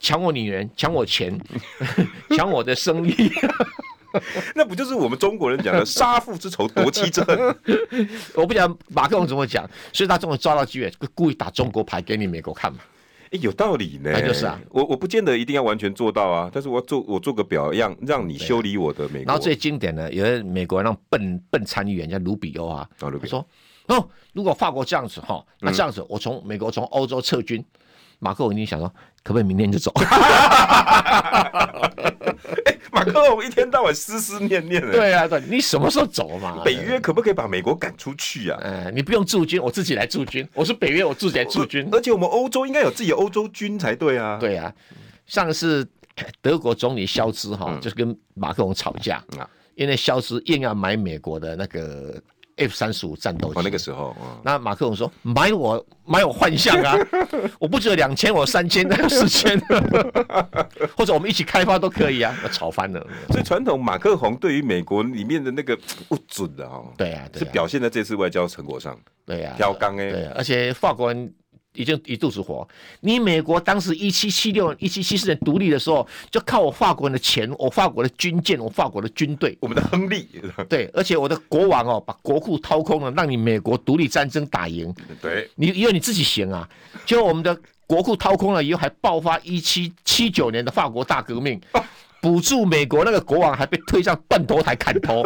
[0.00, 1.40] 抢、欸、我女人，抢我钱，
[2.36, 3.30] 抢我的生意。
[4.54, 7.38] 那不就是我们中国人讲的杀父之仇夺妻之恨？
[8.34, 12.78] 我不讲马克龙怎么讲，所以他终于抓到机会，故意打中国牌给你美国看嘛。
[13.32, 14.10] 有道理呢。
[14.12, 19.26] 那就是啊，我我不见得一定要完全做到啊，但是我做我做个表样，让你修理我的美国。
[19.26, 23.46] 然后最经典的，有些美国人让笨笨参议员叫卢比欧啊，他说
[23.88, 27.64] 哦，如果法国这样子哈，那这样子我从美国从欧洲撤军，
[28.18, 28.88] 马克龙一定想说，
[29.22, 29.92] 可不可以明天就走？
[33.26, 34.92] 马克龙一天到晚思思念念的。
[34.92, 36.62] 对啊，对，你什么时候走嘛？
[36.64, 38.58] 北约可不可以把美国赶出去啊？
[38.62, 40.46] 嗯，你不用驻军，我自己来驻军。
[40.54, 41.88] 我是北约，我自己来驻军。
[41.92, 44.38] 而且我们欧洲应该有自己的欧洲军才对啊。
[44.38, 44.72] 对啊，
[45.26, 45.86] 上次
[46.40, 52.22] 德国总理肖兹哈，就是跟马克龙吵架，嗯、因为肖兹硬要买美国的那个。
[52.56, 56.96] F 三十五战斗机，哦，那个时候，那马克龙说买我买我幻象啊，
[57.60, 59.60] 我不只有两千，我三千， 四千，
[60.96, 63.00] 或者我们一起开发都可以啊，我吵翻了。
[63.08, 65.76] 嗯、所以传统马克龙对于美国里面的那个
[66.08, 71.32] 不准的哈，对啊，是表现在这次外交成果上，对啊，挑刚哎，对啊，而且法国人。
[71.76, 72.66] 已经一肚子火。
[73.00, 80.28] 你美国当时一七七六、一七七四年独立的时候，就靠我法国人的钱，我法国的军舰，我法国的军队，我们的亨利。
[80.68, 84.94] 对，而且我的国王哦，把国库掏空了，让你美国独立战争打赢。
[85.20, 86.68] 对，你因为你自己行啊，
[87.04, 87.56] 就我们的
[87.86, 91.60] 国库掏空了以后，还爆发一七七九年的法国大革命，
[92.20, 95.22] 补助美国那个国王还被推上断头台砍头。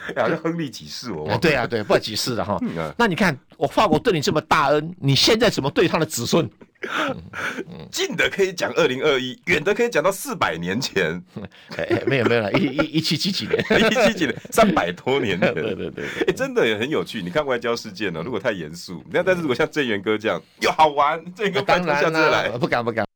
[0.16, 2.58] 好像亨利几世哦，对啊，对，不几世的哈。
[2.96, 6.48] 那你看，我法国对你这么大恩，你现在怎么对他的子孙？
[7.92, 11.22] 近的可以讲二零二一，远的可以讲到四百年前。
[11.76, 15.52] 哎，没有没有了，一一一七几几年，一七几年，三百多年前。
[15.52, 17.20] 对对对，哎，真的也很有趣。
[17.20, 23.06] 你看外交事件呢，如果太严肃，那但是如果像郑源哥这样又好玩，这个当然了，不敢不敢。